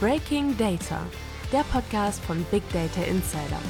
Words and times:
Breaking 0.00 0.56
Data, 0.56 1.06
der 1.52 1.62
Podcast 1.64 2.24
von 2.24 2.42
Big 2.50 2.62
Data 2.72 3.02
Insider. 3.02 3.60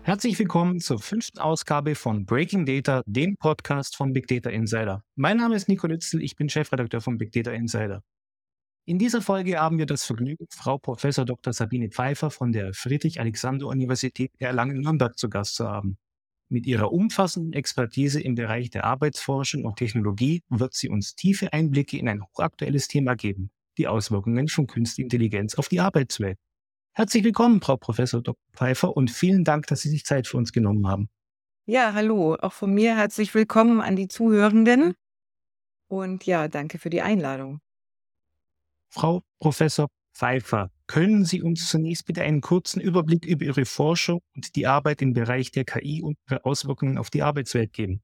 Herzlich 0.00 0.38
willkommen 0.38 0.80
zur 0.80 0.98
fünften 0.98 1.38
Ausgabe 1.38 1.96
von 1.96 2.24
Breaking 2.24 2.64
Data, 2.64 3.02
dem 3.04 3.36
Podcast 3.36 3.94
von 3.94 4.14
Big 4.14 4.26
Data 4.26 4.48
Insider. 4.48 5.04
Mein 5.16 5.36
Name 5.36 5.54
ist 5.54 5.68
Nico 5.68 5.86
Lützel, 5.86 6.22
ich 6.22 6.34
bin 6.34 6.48
Chefredakteur 6.48 7.02
von 7.02 7.18
Big 7.18 7.30
Data 7.32 7.50
Insider. 7.50 8.02
In 8.86 8.98
dieser 8.98 9.20
Folge 9.20 9.58
haben 9.58 9.76
wir 9.76 9.84
das 9.84 10.06
Vergnügen, 10.06 10.46
Frau 10.48 10.78
Prof. 10.78 11.02
Dr. 11.02 11.52
Sabine 11.52 11.90
Pfeiffer 11.90 12.30
von 12.30 12.52
der 12.52 12.72
Friedrich-Alexander-Universität 12.72 14.32
Erlangen-Nürnberg 14.38 15.18
zu 15.18 15.28
Gast 15.28 15.56
zu 15.56 15.68
haben. 15.68 15.98
Mit 16.50 16.66
ihrer 16.66 16.92
umfassenden 16.92 17.52
Expertise 17.52 18.22
im 18.22 18.34
Bereich 18.34 18.70
der 18.70 18.84
Arbeitsforschung 18.84 19.66
und 19.66 19.76
Technologie 19.76 20.42
wird 20.48 20.72
sie 20.72 20.88
uns 20.88 21.14
tiefe 21.14 21.52
Einblicke 21.52 21.98
in 21.98 22.08
ein 22.08 22.22
hochaktuelles 22.22 22.88
Thema 22.88 23.16
geben, 23.16 23.50
die 23.76 23.86
Auswirkungen 23.86 24.48
von 24.48 24.66
Künstliche 24.66 25.02
Intelligenz 25.04 25.56
auf 25.56 25.68
die 25.68 25.80
Arbeitswelt. 25.80 26.38
Herzlich 26.92 27.22
willkommen, 27.22 27.60
Frau 27.60 27.76
Professor 27.76 28.22
Dr. 28.22 28.42
Pfeiffer, 28.54 28.96
und 28.96 29.10
vielen 29.10 29.44
Dank, 29.44 29.66
dass 29.66 29.82
Sie 29.82 29.90
sich 29.90 30.06
Zeit 30.06 30.26
für 30.26 30.38
uns 30.38 30.52
genommen 30.52 30.88
haben. 30.88 31.10
Ja, 31.66 31.92
hallo, 31.92 32.34
auch 32.36 32.54
von 32.54 32.72
mir 32.72 32.96
herzlich 32.96 33.34
willkommen 33.34 33.82
an 33.82 33.94
die 33.94 34.08
Zuhörenden. 34.08 34.94
Und 35.86 36.24
ja, 36.24 36.48
danke 36.48 36.78
für 36.78 36.88
die 36.88 37.02
Einladung. 37.02 37.60
Frau 38.88 39.22
Professor 39.38 39.88
Pfeiffer, 40.18 40.70
können 40.88 41.24
Sie 41.24 41.42
uns 41.42 41.68
zunächst 41.68 42.06
bitte 42.06 42.22
einen 42.22 42.40
kurzen 42.40 42.80
Überblick 42.80 43.24
über 43.24 43.44
Ihre 43.44 43.64
Forschung 43.64 44.20
und 44.34 44.56
die 44.56 44.66
Arbeit 44.66 45.00
im 45.00 45.12
Bereich 45.12 45.52
der 45.52 45.64
KI 45.64 46.02
und 46.02 46.18
ihre 46.28 46.44
Auswirkungen 46.44 46.98
auf 46.98 47.08
die 47.08 47.22
Arbeitswelt 47.22 47.72
geben? 47.72 48.02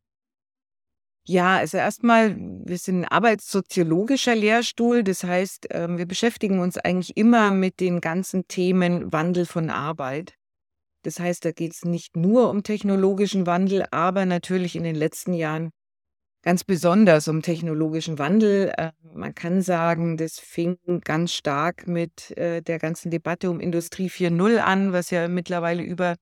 Ja, 1.26 1.56
also 1.56 1.78
erstmal, 1.78 2.36
wir 2.36 2.76
sind 2.76 3.00
ein 3.00 3.04
arbeitssoziologischer 3.06 4.36
Lehrstuhl. 4.36 5.02
Das 5.02 5.24
heißt, 5.24 5.68
ähm, 5.70 5.96
wir 5.96 6.06
beschäftigen 6.06 6.60
uns 6.60 6.76
eigentlich 6.76 7.16
immer 7.16 7.50
mit 7.50 7.80
den 7.80 8.00
ganzen 8.00 8.46
Themen 8.46 9.10
Wandel 9.12 9.46
von 9.46 9.70
Arbeit. 9.70 10.34
Das 11.02 11.18
heißt, 11.18 11.44
da 11.44 11.52
geht 11.52 11.72
es 11.72 11.84
nicht 11.84 12.16
nur 12.16 12.50
um 12.50 12.62
technologischen 12.62 13.46
Wandel, 13.46 13.86
aber 13.90 14.26
natürlich 14.26 14.76
in 14.76 14.84
den 14.84 14.94
letzten 14.94 15.32
Jahren 15.32 15.70
ganz 16.44 16.62
besonders 16.62 17.26
um 17.26 17.40
technologischen 17.40 18.18
Wandel. 18.18 18.70
Äh, 18.76 18.92
man 19.14 19.34
kann 19.34 19.62
sagen, 19.62 20.18
das 20.18 20.38
fing 20.38 20.76
ganz 21.02 21.32
stark 21.32 21.88
mit 21.88 22.36
äh, 22.36 22.60
der 22.60 22.78
ganzen 22.78 23.10
Debatte 23.10 23.50
um 23.50 23.60
Industrie 23.60 24.08
4.0 24.08 24.58
an, 24.58 24.92
was 24.92 25.10
ja 25.10 25.26
mittlerweile 25.26 25.82
über 25.82 26.16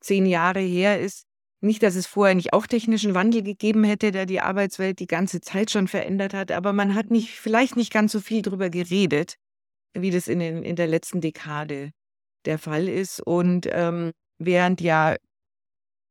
zehn 0.00 0.26
Jahre 0.26 0.60
her 0.60 1.00
ist. 1.00 1.24
Nicht, 1.60 1.82
dass 1.82 1.96
es 1.96 2.06
vorher 2.06 2.36
nicht 2.36 2.52
auch 2.52 2.66
technischen 2.66 3.14
Wandel 3.14 3.42
gegeben 3.42 3.82
hätte, 3.82 4.12
der 4.12 4.26
die 4.26 4.40
Arbeitswelt 4.40 5.00
die 5.00 5.08
ganze 5.08 5.40
Zeit 5.40 5.70
schon 5.70 5.88
verändert 5.88 6.34
hat, 6.34 6.52
aber 6.52 6.72
man 6.72 6.94
hat 6.94 7.10
nicht, 7.10 7.30
vielleicht 7.30 7.76
nicht 7.76 7.92
ganz 7.92 8.12
so 8.12 8.20
viel 8.20 8.42
darüber 8.42 8.70
geredet, 8.70 9.36
wie 9.92 10.10
das 10.10 10.28
in, 10.28 10.38
den, 10.38 10.62
in 10.62 10.76
der 10.76 10.86
letzten 10.86 11.20
Dekade 11.20 11.90
der 12.44 12.58
Fall 12.58 12.88
ist. 12.88 13.20
Und 13.20 13.66
ähm, 13.72 14.12
während 14.38 14.80
ja 14.80 15.16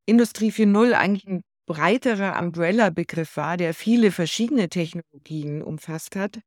Industrie 0.06 0.52
4.0 0.52 0.94
eigentlich 0.94 1.28
ein 1.28 1.44
breiterer 1.66 2.40
Umbrella-Begriff 2.42 3.38
war, 3.38 3.58
der 3.58 3.74
viele 3.74 4.12
verschiedene 4.12 4.70
Technologien 4.70 5.62
umfasst 5.62 6.16
hat, 6.16 6.40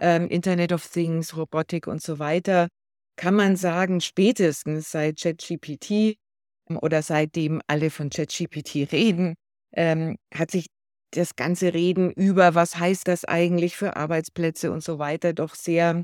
ähm, 0.00 0.28
Internet 0.28 0.72
of 0.72 0.86
Things, 0.88 1.36
Robotik 1.36 1.86
und 1.86 2.02
so 2.02 2.18
weiter, 2.18 2.68
kann 3.16 3.34
man 3.34 3.56
sagen, 3.56 4.00
spätestens 4.00 4.90
seit 4.90 5.20
ChatGPT 5.20 6.18
ähm, 6.70 6.78
oder 6.82 7.02
seitdem 7.02 7.60
alle 7.66 7.90
von 7.90 8.10
ChatGPT 8.10 8.92
reden, 8.92 9.34
ähm, 9.74 10.16
hat 10.34 10.50
sich 10.50 10.66
das 11.12 11.36
ganze 11.36 11.72
Reden 11.74 12.10
über, 12.12 12.54
was 12.54 12.78
heißt 12.78 13.08
das 13.08 13.24
eigentlich 13.24 13.76
für 13.76 13.96
Arbeitsplätze 13.96 14.70
und 14.72 14.82
so 14.84 14.98
weiter, 14.98 15.32
doch 15.32 15.54
sehr, 15.54 16.02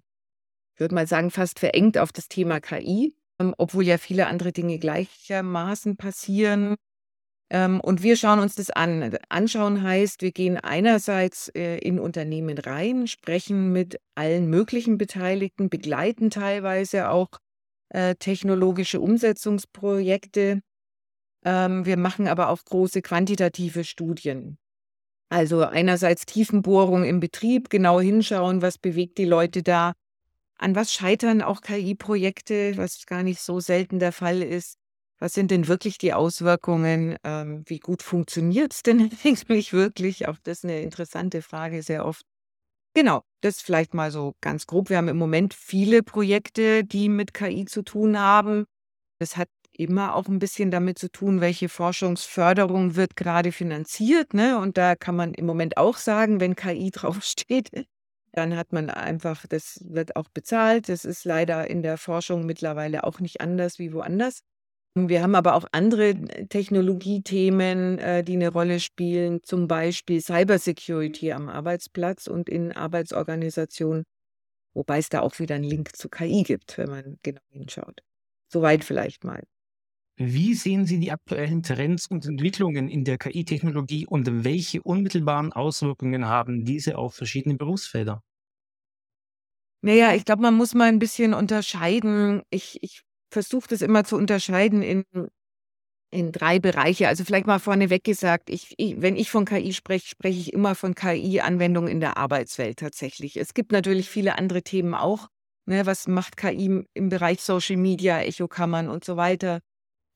würde 0.77 0.95
mal 0.95 1.07
sagen, 1.07 1.31
fast 1.31 1.59
verengt 1.61 1.99
auf 1.99 2.13
das 2.13 2.29
Thema 2.29 2.61
KI, 2.61 3.15
ähm, 3.41 3.55
obwohl 3.59 3.85
ja 3.87 3.99
viele 3.99 4.27
andere 4.29 4.53
Dinge 4.53 4.79
gleichermaßen 4.79 5.97
passieren. 5.97 6.77
Ähm, 7.53 7.81
und 7.83 8.03
wir 8.03 8.17
schauen 8.17 8.39
uns 8.39 8.55
das 8.55 8.71
an. 8.71 9.19
Anschauen 9.29 9.83
heißt, 9.83 10.23
wir 10.23 10.33
gehen 10.33 10.57
einerseits 10.57 11.49
äh, 11.49 11.77
in 11.77 12.01
Unternehmen 12.01 12.57
rein, 12.57 13.07
sprechen 13.07 13.73
mit 13.73 14.01
allen 14.15 14.49
möglichen 14.49 14.97
Beteiligten, 14.97 15.69
begleiten 15.69 16.31
teilweise 16.31 17.11
auch 17.11 17.29
äh, 17.91 18.15
technologische 18.15 19.01
Umsetzungsprojekte. 19.01 20.63
Ähm, 21.45 21.85
wir 21.85 21.99
machen 21.99 22.27
aber 22.27 22.49
auch 22.49 22.65
große 22.65 23.03
quantitative 23.03 23.85
Studien. 23.85 24.57
Also 25.29 25.63
einerseits 25.63 26.25
Tiefenbohrung 26.25 27.05
im 27.05 27.21
Betrieb, 27.21 27.69
genau 27.69 28.01
hinschauen, 28.01 28.63
was 28.63 28.79
bewegt 28.79 29.19
die 29.19 29.27
Leute 29.27 29.63
da, 29.63 29.93
an 30.57 30.75
was 30.75 30.91
scheitern 30.91 31.43
auch 31.43 31.61
KI-Projekte, 31.61 32.79
was 32.79 33.05
gar 33.05 33.23
nicht 33.23 33.41
so 33.41 33.61
selten 33.61 33.99
der 33.99 34.13
Fall 34.13 34.41
ist. 34.41 34.79
Was 35.23 35.35
sind 35.35 35.53
denn 35.53 35.69
wirklich 35.69 35.99
die 35.99 36.15
Auswirkungen? 36.15 37.17
Ähm, 37.23 37.63
wie 37.67 37.79
gut 37.79 38.03
funktioniert 38.03 38.73
es 38.73 38.83
denn 38.83 39.03
eigentlich 39.25 39.73
wirklich? 39.73 40.27
Auch 40.27 40.37
das 40.43 40.59
ist 40.59 40.65
eine 40.65 40.83
interessante 40.83 41.43
Frage 41.43 41.85
sehr 41.85 42.05
oft. 42.05 42.27
Genau, 42.93 43.23
das 43.41 43.61
vielleicht 43.61 43.95
mal 43.95 44.11
so 44.11 44.33
ganz 44.41 44.67
grob. 44.67 44.91
Wir 44.91 44.97
haben 44.97 45.07
im 45.07 45.17
Moment 45.17 45.55
viele 45.55 46.03
Projekte, 46.03 46.83
die 46.83 47.09
mit 47.09 47.35
KI 47.35 47.67
zu 47.67 47.83
tun 47.83 48.19
haben. 48.19 48.65
Das 49.21 49.37
hat 49.37 49.49
immer 49.71 50.17
auch 50.17 50.27
ein 50.27 50.41
bisschen 50.41 50.73
damit 50.73 50.99
zu 50.99 51.09
tun, 51.09 51.41
welche 51.41 51.69
Forschungsförderung 51.69 52.97
wird 52.97 53.15
gerade 53.15 53.53
finanziert. 53.53 54.35
Ne? 54.35 54.59
Und 54.59 54.77
da 54.77 54.97
kann 54.97 55.15
man 55.15 55.35
im 55.35 55.47
Moment 55.47 55.77
auch 55.77 55.99
sagen, 55.99 56.41
wenn 56.41 56.57
KI 56.57 56.91
draufsteht, 56.93 57.71
dann 58.33 58.57
hat 58.57 58.73
man 58.73 58.91
einfach, 58.91 59.47
das 59.47 59.79
wird 59.85 60.17
auch 60.17 60.31
bezahlt. 60.35 60.89
Das 60.89 61.05
ist 61.05 61.25
leider 61.25 61.71
in 61.71 61.85
der 61.85 61.97
Forschung 61.97 62.45
mittlerweile 62.45 63.05
auch 63.05 63.21
nicht 63.21 63.41
anders 63.41 63.79
wie 63.79 63.93
woanders. 63.93 64.41
Wir 64.95 65.23
haben 65.23 65.35
aber 65.35 65.55
auch 65.55 65.65
andere 65.73 66.15
Technologiethemen, 66.49 67.99
äh, 67.99 68.23
die 68.23 68.35
eine 68.35 68.51
Rolle 68.51 68.79
spielen, 68.79 69.41
zum 69.43 69.67
Beispiel 69.67 70.21
Cybersecurity 70.21 71.33
am 71.33 71.49
Arbeitsplatz 71.49 72.27
und 72.27 72.51
in 72.51 72.73
Arbeitsorganisationen, 72.73 74.05
wobei 74.75 74.99
es 74.99 75.09
da 75.09 75.21
auch 75.21 75.39
wieder 75.39 75.55
einen 75.57 75.65
Link 75.65 75.97
zu 75.97 76.11
KI 76.11 76.43
gibt, 76.43 76.79
wenn 76.79 76.91
man 76.91 77.19
genau 77.23 77.41
hinschaut. 77.51 78.03
Soweit 78.53 78.85
vielleicht 78.85 79.25
mal. 79.25 79.45
Wie 80.17 80.55
sehen 80.55 80.87
Sie 80.87 80.99
die 81.01 81.13
aktuellen 81.13 81.63
Trends 81.63 82.07
und 82.07 82.25
Entwicklungen 82.27 82.89
in 82.89 83.05
der 83.05 83.19
KI-Technologie 83.19 84.07
und 84.07 84.45
welche 84.45 84.83
unmittelbaren 84.83 85.53
Auswirkungen 85.53 86.27
haben 86.27 86.65
diese 86.65 86.97
auf 86.97 87.15
verschiedene 87.15 87.57
Berufsfelder? 87.57 88.23
Naja, 89.85 90.15
ich 90.15 90.25
glaube, 90.25 90.43
man 90.43 90.55
muss 90.55 90.75
mal 90.75 90.89
ein 90.89 90.99
bisschen 91.01 91.35
unterscheiden. 91.35 92.43
Ich, 92.51 92.83
ich 92.83 93.03
versuche 93.33 93.69
das 93.69 93.83
immer 93.83 94.05
zu 94.05 94.17
unterscheiden 94.17 94.83
in, 94.83 95.05
in 96.11 96.31
drei 96.31 96.59
Bereiche. 96.59 97.09
Also 97.09 97.25
vielleicht 97.25 97.47
mal 97.47 97.59
vorneweg 97.59 98.05
gesagt, 98.05 98.51
ich, 98.51 98.75
ich, 98.77 99.01
wenn 99.01 99.17
ich 99.17 99.31
von 99.31 99.45
KI 99.47 99.73
spreche, 99.73 100.07
spreche 100.07 100.39
ich 100.39 100.53
immer 100.53 100.75
von 100.75 100.95
KI-Anwendungen 100.95 101.91
in 101.91 102.01
der 102.01 102.19
Arbeitswelt 102.19 102.79
tatsächlich. 102.79 103.37
Es 103.39 103.55
gibt 103.55 103.73
natürlich 103.73 104.09
viele 104.11 104.39
andere 104.39 104.63
Themen 104.63 104.95
auch. 104.95 105.29
Ne, 105.67 105.87
was 105.87 106.09
macht 106.09 106.37
KI 106.37 106.85
im 106.93 107.09
Bereich 107.09 107.41
Social 107.41 107.77
Media, 107.77 108.21
Echokammern 108.21 108.89
und 108.89 109.05
so 109.05 109.17
weiter? 109.17 109.61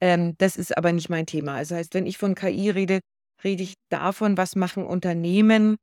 Ähm, 0.00 0.34
das 0.38 0.56
ist 0.56 0.77
aber 0.77 0.93
nicht 0.93 1.10
mein 1.10 1.27
Thema. 1.27 1.54
Also 1.56 1.77
heißt, 1.77 1.94
wenn 1.94 2.06
ich 2.06 2.19
von 2.19 2.34
KI 2.34 2.71
rede, 2.71 3.00
rede 3.44 3.62
ich 3.62 3.75
davon, 3.91 4.37
was 4.38 4.56
machen 4.56 4.84
Unternehmen 4.87 5.77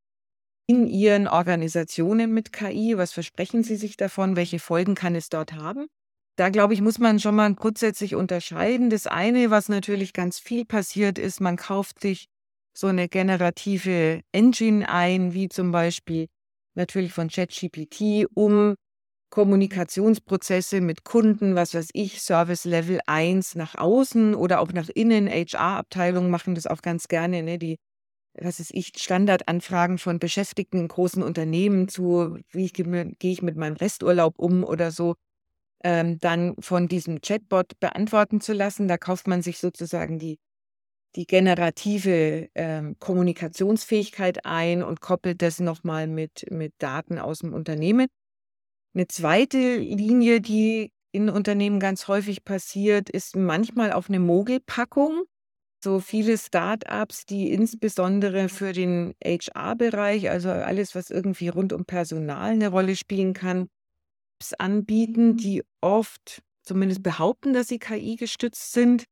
in 0.68 0.88
ihren 0.88 1.28
Organisationen 1.28 2.34
mit 2.34 2.54
KI? 2.54 2.98
Was 2.98 3.14
versprechen 3.14 3.64
sie 3.64 3.78
sich 3.78 3.98
davon? 3.98 4.36
Welche 4.36 4.60
Folgen 4.60 4.96
kann 4.96 5.16
es 5.16 5.30
dort 5.30 5.54
haben? 5.54 5.88
Da 6.36 6.50
glaube 6.50 6.74
ich, 6.74 6.82
muss 6.82 6.98
man 6.98 7.20
schon 7.20 7.36
mal 7.36 7.54
grundsätzlich 7.54 8.16
unterscheiden. 8.16 8.90
Das 8.90 9.06
eine, 9.06 9.52
was 9.52 9.70
natürlich 9.70 10.14
ganz 10.14 10.40
viel 10.40 10.66
passiert 10.66 11.20
ist, 11.20 11.42
man 11.42 11.58
kauft 11.58 12.00
sich 12.00 12.26
so 12.76 12.88
eine 12.88 13.08
generative 13.08 14.22
Engine 14.32 14.90
ein, 14.90 15.34
wie 15.34 15.47
zum 15.47 15.72
Beispiel 15.72 16.28
natürlich 16.76 17.14
von 17.14 17.30
ChatGPT, 17.30 18.26
um 18.34 18.76
Kommunikationsprozesse 19.30 20.82
mit 20.82 21.03
Kunden, 21.03 21.56
was 21.56 21.74
weiß 21.76 21.90
ich, 21.94 22.22
Service 22.22 22.66
Level 22.66 23.00
1 23.06 23.56
nach 23.56 23.76
außen 23.76 24.34
oder 24.34 24.59
auch 24.59 24.72
nach 24.74 24.90
innen. 24.90 25.28
HR-Abteilungen 25.28 26.32
machen 26.32 26.56
das 26.56 26.68
auch 26.68 26.82
ganz 26.82 27.08
gerne, 27.08 27.44
ne? 27.44 27.59
die, 27.59 27.78
was 28.40 28.59
weiß 28.59 28.72
ich, 28.74 28.94
Standardanfragen 28.97 30.00
von 30.00 30.20
Beschäftigten 30.20 30.79
in 30.79 30.88
großen 30.88 31.22
Unternehmen 31.24 31.88
zu, 31.88 32.40
wie 32.52 32.70
gehe 32.70 33.16
ich 33.20 33.41
mit 33.44 33.56
meinem 33.56 33.76
Resturlaub 33.76 34.40
um 34.40 34.64
oder 34.64 34.91
so 34.91 35.16
ähm, 35.84 36.20
dann 36.20 36.56
von 36.59 36.88
diesem 36.88 37.22
Chatbot 37.22 37.80
beantworten 37.80 38.41
zu 38.41 38.53
lassen. 38.53 38.88
Da 38.88 38.97
kauft 38.97 39.28
man 39.28 39.41
sich 39.41 39.59
sozusagen 39.59 40.20
die, 40.20 40.40
die 41.16 41.26
generative 41.28 42.50
ähm, 42.56 42.96
Kommunikationsfähigkeit 43.00 44.46
ein 44.46 44.84
und 44.84 45.02
koppelt 45.02 45.41
das 45.41 45.59
nochmal 45.59 46.08
mit, 46.08 46.46
mit 46.52 46.74
Daten 46.80 47.20
aus 47.20 47.40
dem 47.40 47.53
Unternehmen. 47.53 48.08
Eine 48.96 49.08
zweite 49.08 49.78
Linie, 49.78 50.41
die 50.41 50.91
in 51.12 51.30
Unternehmen 51.30 51.80
ganz 51.80 52.08
häufig 52.08 52.44
passiert, 52.44 53.09
ist 53.09 53.36
manchmal 53.36 53.91
auf 53.94 54.09
eine 54.09 54.20
Mogelpackung. 54.20 55.24
so 55.84 56.00
viele 56.00 56.38
Start-ups, 56.38 57.26
die 57.26 57.52
insbesondere 57.52 58.50
für 58.50 58.74
den 58.74 59.14
HR-Bereich, 59.24 60.29
also 60.29 60.50
alles, 60.50 60.96
was 60.96 61.09
irgendwie 61.12 61.50
rund 61.50 61.74
um 61.74 61.86
Personal 61.86 62.52
eine 62.53 62.70
Rolle 62.70 62.96
spielen 62.96 63.34
kann, 63.34 63.68
anbieten, 64.51 65.37
die 65.37 65.63
oft 65.79 66.41
zumindest 66.63 67.03
behaupten, 67.03 67.53
dass 67.53 67.69
sie 67.69 67.79
KI-gestützt 67.79 68.73
sind. 68.73 69.05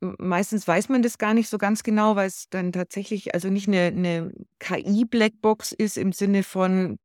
Meistens 0.00 0.66
weiß 0.66 0.88
man 0.88 1.02
das 1.02 1.18
gar 1.18 1.34
nicht 1.34 1.48
so 1.48 1.58
ganz 1.58 1.82
genau, 1.82 2.16
weil 2.16 2.28
es 2.28 2.46
dann 2.50 2.72
tatsächlich 2.72 3.34
also 3.34 3.48
nicht 3.48 3.68
eine, 3.68 3.86
eine 3.86 4.32
KI-Blackbox 4.60 5.72
ist 5.72 5.96
im 5.96 6.12
Sinne 6.12 6.42
von 6.42 6.98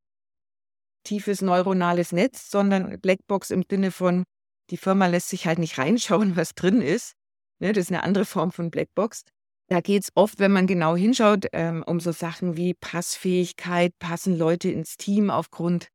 tiefes 1.04 1.40
neuronales 1.40 2.12
Netz, 2.12 2.50
sondern 2.50 3.00
Blackbox 3.00 3.50
im 3.50 3.64
Sinne 3.68 3.90
von, 3.90 4.24
die 4.70 4.76
Firma 4.76 5.06
lässt 5.06 5.30
sich 5.30 5.46
halt 5.46 5.58
nicht 5.58 5.78
reinschauen, 5.78 6.36
was 6.36 6.54
drin 6.54 6.82
ist. 6.82 7.14
Ne, 7.60 7.72
das 7.72 7.84
ist 7.84 7.92
eine 7.92 8.02
andere 8.02 8.24
Form 8.24 8.52
von 8.52 8.70
Blackbox. 8.70 9.22
Da 9.68 9.80
geht 9.80 10.04
es 10.04 10.10
oft, 10.14 10.38
wenn 10.38 10.52
man 10.52 10.66
genau 10.66 10.96
hinschaut, 10.96 11.46
ähm, 11.52 11.84
um 11.86 12.00
so 12.00 12.12
Sachen 12.12 12.56
wie 12.56 12.74
Passfähigkeit, 12.74 13.92
passen 13.98 14.36
Leute 14.36 14.70
ins 14.70 14.96
Team 14.96 15.30
aufgrund 15.30 15.88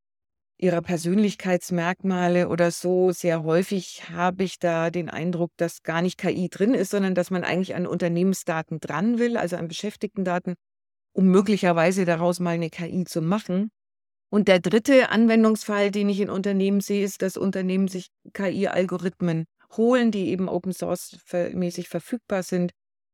ihrer 0.63 0.81
Persönlichkeitsmerkmale 0.81 2.47
oder 2.47 2.71
so. 2.71 3.11
Sehr 3.11 3.43
häufig 3.43 4.09
habe 4.09 4.43
ich 4.43 4.59
da 4.59 4.89
den 4.89 5.09
Eindruck, 5.09 5.51
dass 5.57 5.83
gar 5.83 6.01
nicht 6.01 6.17
KI 6.17 6.49
drin 6.49 6.73
ist, 6.73 6.91
sondern 6.91 7.13
dass 7.13 7.29
man 7.29 7.43
eigentlich 7.43 7.75
an 7.75 7.85
Unternehmensdaten 7.85 8.79
dran 8.79 9.19
will, 9.19 9.35
also 9.35 9.57
an 9.57 9.67
Beschäftigtendaten, 9.67 10.55
um 11.11 11.25
möglicherweise 11.25 12.05
daraus 12.05 12.39
mal 12.39 12.51
eine 12.51 12.69
KI 12.69 13.03
zu 13.03 13.21
machen. 13.21 13.71
Und 14.31 14.47
der 14.47 14.59
dritte 14.59 15.09
Anwendungsfall, 15.09 15.91
den 15.91 16.09
ich 16.09 16.21
in 16.21 16.29
Unternehmen 16.29 16.79
sehe, 16.79 17.03
ist, 17.03 17.21
dass 17.21 17.37
Unternehmen 17.37 17.89
sich 17.89 18.07
KI-Algorithmen 18.33 19.45
holen, 19.75 20.11
die 20.11 20.29
eben 20.29 20.47
Open 20.47 20.71
Source 20.71 21.17
mäßig 21.31 21.89
verfügbar 21.89 22.41
sind 22.41 22.71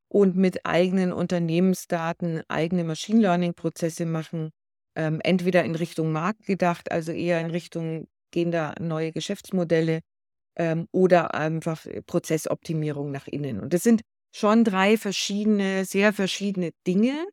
und 0.07 0.38
mit 0.38 0.66
eigenen 0.66 1.12
Unternehmensdaten 1.12 2.44
eigene 2.48 2.84
Machine 2.84 3.22
Learning 3.22 3.54
Prozesse 3.54 4.06
machen 4.06 4.52
ähm, 4.95 5.19
entweder 5.24 5.63
in 5.63 5.75
Richtung 5.75 6.12
Markt 6.12 6.45
gedacht, 6.45 6.91
also 6.91 7.12
eher 7.12 7.39
in 7.41 7.51
Richtung 7.51 8.07
gehen 8.31 8.51
da 8.51 8.75
neue 8.80 9.12
Geschäftsmodelle 9.12 10.01
ähm, 10.57 10.88
oder 10.91 11.33
einfach 11.36 11.86
Prozessoptimierung 12.06 13.12
nach 13.12 13.27
innen. 13.27 13.59
Und 13.59 13.74
das 13.74 13.83
sind 13.83 14.01
schon 14.36 14.63
drei 14.63 14.97
verschiedene, 14.97 15.86
sehr 15.86 16.13
verschiedene 16.13 16.71
Dinge, 16.86 17.27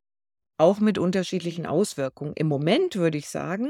auch 0.58 0.80
mit 0.80 0.98
unterschiedlichen 0.98 1.66
Auswirkungen. 1.66 2.32
Im 2.34 2.48
Moment 2.48 2.96
würde 2.96 3.18
ich 3.18 3.28
sagen, 3.28 3.68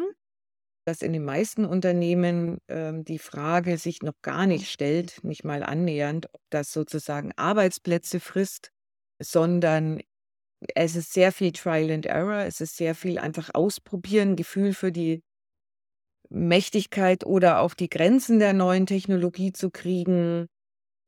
dass 0.86 1.02
in 1.02 1.12
den 1.12 1.24
meisten 1.24 1.64
Unternehmen 1.64 2.58
ähm, 2.68 3.04
die 3.04 3.18
Frage 3.18 3.76
sich 3.76 4.02
noch 4.02 4.14
gar 4.22 4.46
nicht 4.46 4.70
stellt, 4.70 5.24
nicht 5.24 5.44
mal 5.44 5.64
annähernd, 5.64 6.28
ob 6.32 6.40
das 6.50 6.72
sozusagen 6.72 7.32
Arbeitsplätze 7.36 8.20
frisst, 8.20 8.70
sondern 9.20 10.00
es 10.74 10.96
ist 10.96 11.12
sehr 11.12 11.32
viel 11.32 11.52
Trial 11.52 11.90
and 11.90 12.06
Error, 12.06 12.44
es 12.44 12.60
ist 12.60 12.76
sehr 12.76 12.94
viel 12.94 13.18
einfach 13.18 13.50
ausprobieren, 13.54 14.36
Gefühl 14.36 14.72
für 14.72 14.92
die 14.92 15.22
Mächtigkeit 16.28 17.24
oder 17.24 17.60
auch 17.60 17.74
die 17.74 17.88
Grenzen 17.88 18.38
der 18.38 18.52
neuen 18.52 18.86
Technologie 18.86 19.52
zu 19.52 19.70
kriegen. 19.70 20.46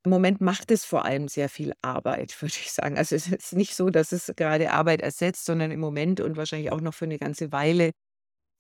Im 0.04 0.10
Moment 0.10 0.40
macht 0.40 0.70
es 0.70 0.84
vor 0.84 1.04
allem 1.04 1.28
sehr 1.28 1.48
viel 1.48 1.72
Arbeit, 1.82 2.30
würde 2.42 2.54
ich 2.60 2.72
sagen. 2.72 2.96
Also 2.96 3.16
es 3.16 3.28
ist 3.28 3.54
nicht 3.54 3.74
so, 3.74 3.90
dass 3.90 4.12
es 4.12 4.32
gerade 4.36 4.72
Arbeit 4.72 5.02
ersetzt, 5.02 5.44
sondern 5.44 5.70
im 5.70 5.80
Moment 5.80 6.20
und 6.20 6.36
wahrscheinlich 6.36 6.70
auch 6.72 6.80
noch 6.80 6.94
für 6.94 7.06
eine 7.06 7.18
ganze 7.18 7.52
Weile 7.52 7.92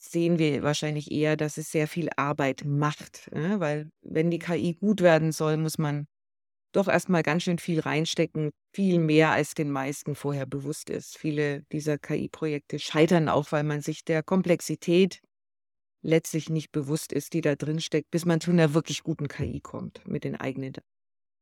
sehen 0.00 0.38
wir 0.38 0.62
wahrscheinlich 0.62 1.10
eher, 1.10 1.36
dass 1.36 1.58
es 1.58 1.70
sehr 1.72 1.88
viel 1.88 2.08
Arbeit 2.16 2.62
macht. 2.64 3.30
Ne? 3.32 3.60
Weil 3.60 3.90
wenn 4.02 4.30
die 4.30 4.38
KI 4.38 4.74
gut 4.74 5.00
werden 5.00 5.32
soll, 5.32 5.56
muss 5.56 5.76
man 5.78 6.06
doch 6.72 6.88
erstmal 6.88 7.22
ganz 7.22 7.44
schön 7.44 7.58
viel 7.58 7.80
reinstecken, 7.80 8.50
viel 8.74 8.98
mehr 8.98 9.30
als 9.30 9.54
den 9.54 9.70
meisten 9.70 10.14
vorher 10.14 10.46
bewusst 10.46 10.90
ist. 10.90 11.18
Viele 11.18 11.62
dieser 11.72 11.98
KI-Projekte 11.98 12.78
scheitern 12.78 13.28
auch, 13.28 13.52
weil 13.52 13.64
man 13.64 13.80
sich 13.80 14.04
der 14.04 14.22
Komplexität 14.22 15.20
letztlich 16.02 16.50
nicht 16.50 16.72
bewusst 16.72 17.12
ist, 17.12 17.34
die 17.34 17.40
da 17.40 17.56
drin 17.56 17.80
steckt, 17.80 18.10
bis 18.10 18.24
man 18.26 18.40
zu 18.40 18.50
einer 18.52 18.74
wirklich 18.74 19.02
guten 19.02 19.28
KI 19.28 19.60
kommt 19.60 20.06
mit 20.06 20.24
den 20.24 20.36
eigenen 20.36 20.72
Daten. 20.74 20.86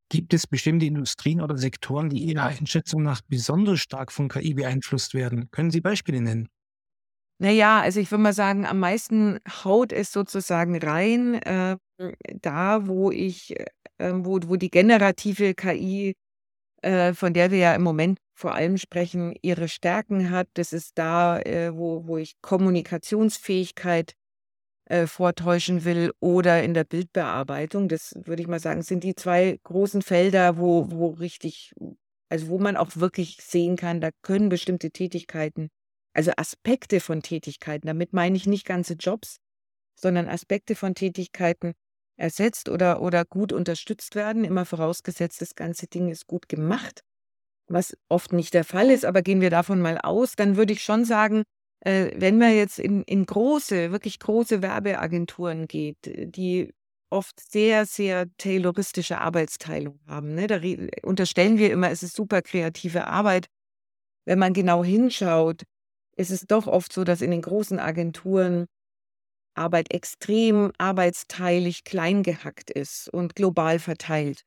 Gibt 0.09 0.35
es 0.35 0.49
bestimmte 0.49 0.85
Industrien 0.87 1.41
oder 1.41 1.57
Sektoren, 1.57 2.11
die 2.11 2.19
Ihrer 2.25 2.47
Einschätzung 2.47 3.03
nach 3.05 3.21
besonders 3.29 3.79
stark 3.81 4.11
von 4.13 4.29
KI 4.29 4.55
beeinflusst 4.55 5.15
werden? 5.15 5.49
Können 5.53 5.71
Sie 5.71 5.81
Beispiele 5.81 6.21
nennen? 6.21 6.49
Naja, 7.39 7.81
also 7.83 8.01
ich 8.01 8.11
würde 8.11 8.23
mal 8.23 8.33
sagen, 8.33 8.65
am 8.65 8.79
meisten 8.81 9.39
haut 9.65 9.93
es 9.93 10.11
sozusagen 10.13 10.79
rein, 10.79 11.35
äh, 11.43 11.77
da 12.41 12.87
wo 12.87 13.11
ich 13.11 13.55
ähm, 13.99 14.25
wo, 14.25 14.39
wo 14.47 14.57
die 14.57 14.71
generative 14.71 15.55
KI, 15.55 16.15
äh, 16.83 17.15
von 17.15 17.35
der 17.35 17.51
wir 17.51 17.59
ja 17.59 17.75
im 17.75 17.83
Moment 17.83 18.19
vor 18.35 18.55
allem 18.55 18.79
sprechen, 18.79 19.35
ihre 19.43 19.69
Stärken 19.69 20.31
hat. 20.31 20.49
Das 20.55 20.73
ist 20.73 20.99
da, 20.99 21.41
äh, 21.41 21.77
wo, 21.77 22.07
wo 22.07 22.19
ich 22.19 22.35
Kommunikationsfähigkeit 22.43 24.15
äh, 24.87 25.07
vortäuschen 25.07 25.85
will 25.85 26.13
oder 26.21 26.63
in 26.63 26.75
der 26.75 26.85
Bildbearbeitung. 26.85 27.89
Das 27.89 28.15
würde 28.25 28.43
ich 28.43 28.49
mal 28.49 28.61
sagen, 28.61 28.83
sind 28.83 29.05
die 29.05 29.15
zwei 29.15 29.59
großen 29.65 30.03
Felder, 30.03 30.59
wo, 30.59 30.91
wo 30.91 31.09
richtig, 31.11 31.73
also 32.31 32.49
wo 32.49 32.59
man 32.59 32.77
auch 32.77 32.97
wirklich 32.97 33.39
sehen 33.43 33.77
kann, 33.77 34.01
da 34.01 34.11
können 34.23 34.49
bestimmte 34.49 34.91
Tätigkeiten, 34.91 35.71
also 36.17 36.33
Aspekte 36.37 37.01
von 37.01 37.23
Tätigkeiten, 37.23 37.87
damit 37.87 38.15
meine 38.15 38.37
ich 38.37 38.47
nicht 38.47 38.65
ganze 38.65 38.95
Jobs, 38.95 39.37
sondern 40.01 40.29
Aspekte 40.29 40.75
von 40.75 40.95
Tätigkeiten 40.95 41.75
ersetzt 42.17 42.71
oder, 42.71 43.03
oder 43.03 43.27
gut 43.27 43.53
unterstützt 43.53 44.15
werden, 44.15 44.45
immer 44.45 44.65
vorausgesetzt, 44.65 45.43
das 45.43 45.55
ganze 45.55 45.87
Ding 45.87 46.09
ist 46.09 46.27
gut 46.27 46.49
gemacht, 46.49 47.03
was 47.69 47.95
oft 48.09 48.33
nicht 48.33 48.55
der 48.55 48.65
Fall 48.65 48.91
ist, 48.91 49.05
aber 49.05 49.21
gehen 49.21 49.43
wir 49.43 49.51
davon 49.51 49.83
mal 49.83 49.99
aus, 49.99 50.33
dann 50.37 50.57
würde 50.57 50.73
ich 50.73 50.83
schon 50.83 51.05
sagen, 51.05 51.43
äh, 51.81 52.11
wenn 52.17 52.39
man 52.39 52.55
jetzt 52.55 52.79
in, 52.79 53.03
in 53.03 53.27
große, 53.27 53.93
wirklich 53.93 54.19
große 54.19 54.63
Werbeagenturen 54.63 55.69
geht, 55.69 55.99
die 56.05 56.73
oft 57.11 57.39
sehr, 57.39 57.85
sehr 57.85 58.27
tayloristische 58.39 59.19
Arbeitsteilung 59.19 60.01
haben. 60.07 60.35
Ne? 60.35 60.47
Da 60.47 60.61
unterstellen 61.07 61.59
wir 61.59 61.71
immer, 61.71 61.91
es 61.91 62.03
ist 62.03 62.17
super 62.17 62.41
kreative 62.41 63.07
Arbeit. 63.07 63.49
Wenn 64.25 64.39
man 64.39 64.55
genau 64.55 64.83
hinschaut, 64.83 65.63
ist 66.17 66.31
es 66.31 66.47
doch 66.47 66.67
oft 66.67 66.93
so, 66.93 67.05
dass 67.05 67.21
in 67.21 67.31
den 67.31 67.43
großen 67.43 67.79
Agenturen 67.79 68.67
Arbeit 69.55 69.93
extrem 69.93 70.73
arbeitsteilig 70.79 71.85
klein 71.85 72.23
gehackt 72.23 72.71
ist 72.71 73.09
und 73.09 73.35
global 73.35 73.79
verteilt. 73.79 74.43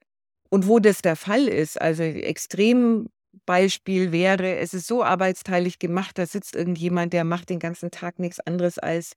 Und 0.49 0.67
wo 0.67 0.79
das 0.79 1.01
der 1.01 1.15
Fall 1.15 1.47
ist, 1.47 1.79
also 1.79 2.03
Extrembeispiel 2.03 4.11
wäre, 4.11 4.57
es 4.57 4.73
ist 4.73 4.87
so 4.87 5.03
arbeitsteilig 5.03 5.79
gemacht, 5.79 6.17
da 6.17 6.25
sitzt 6.25 6.55
irgendjemand, 6.55 7.13
der 7.13 7.23
macht 7.23 7.49
den 7.49 7.59
ganzen 7.59 7.91
Tag 7.91 8.19
nichts 8.19 8.39
anderes 8.39 8.79
als 8.79 9.13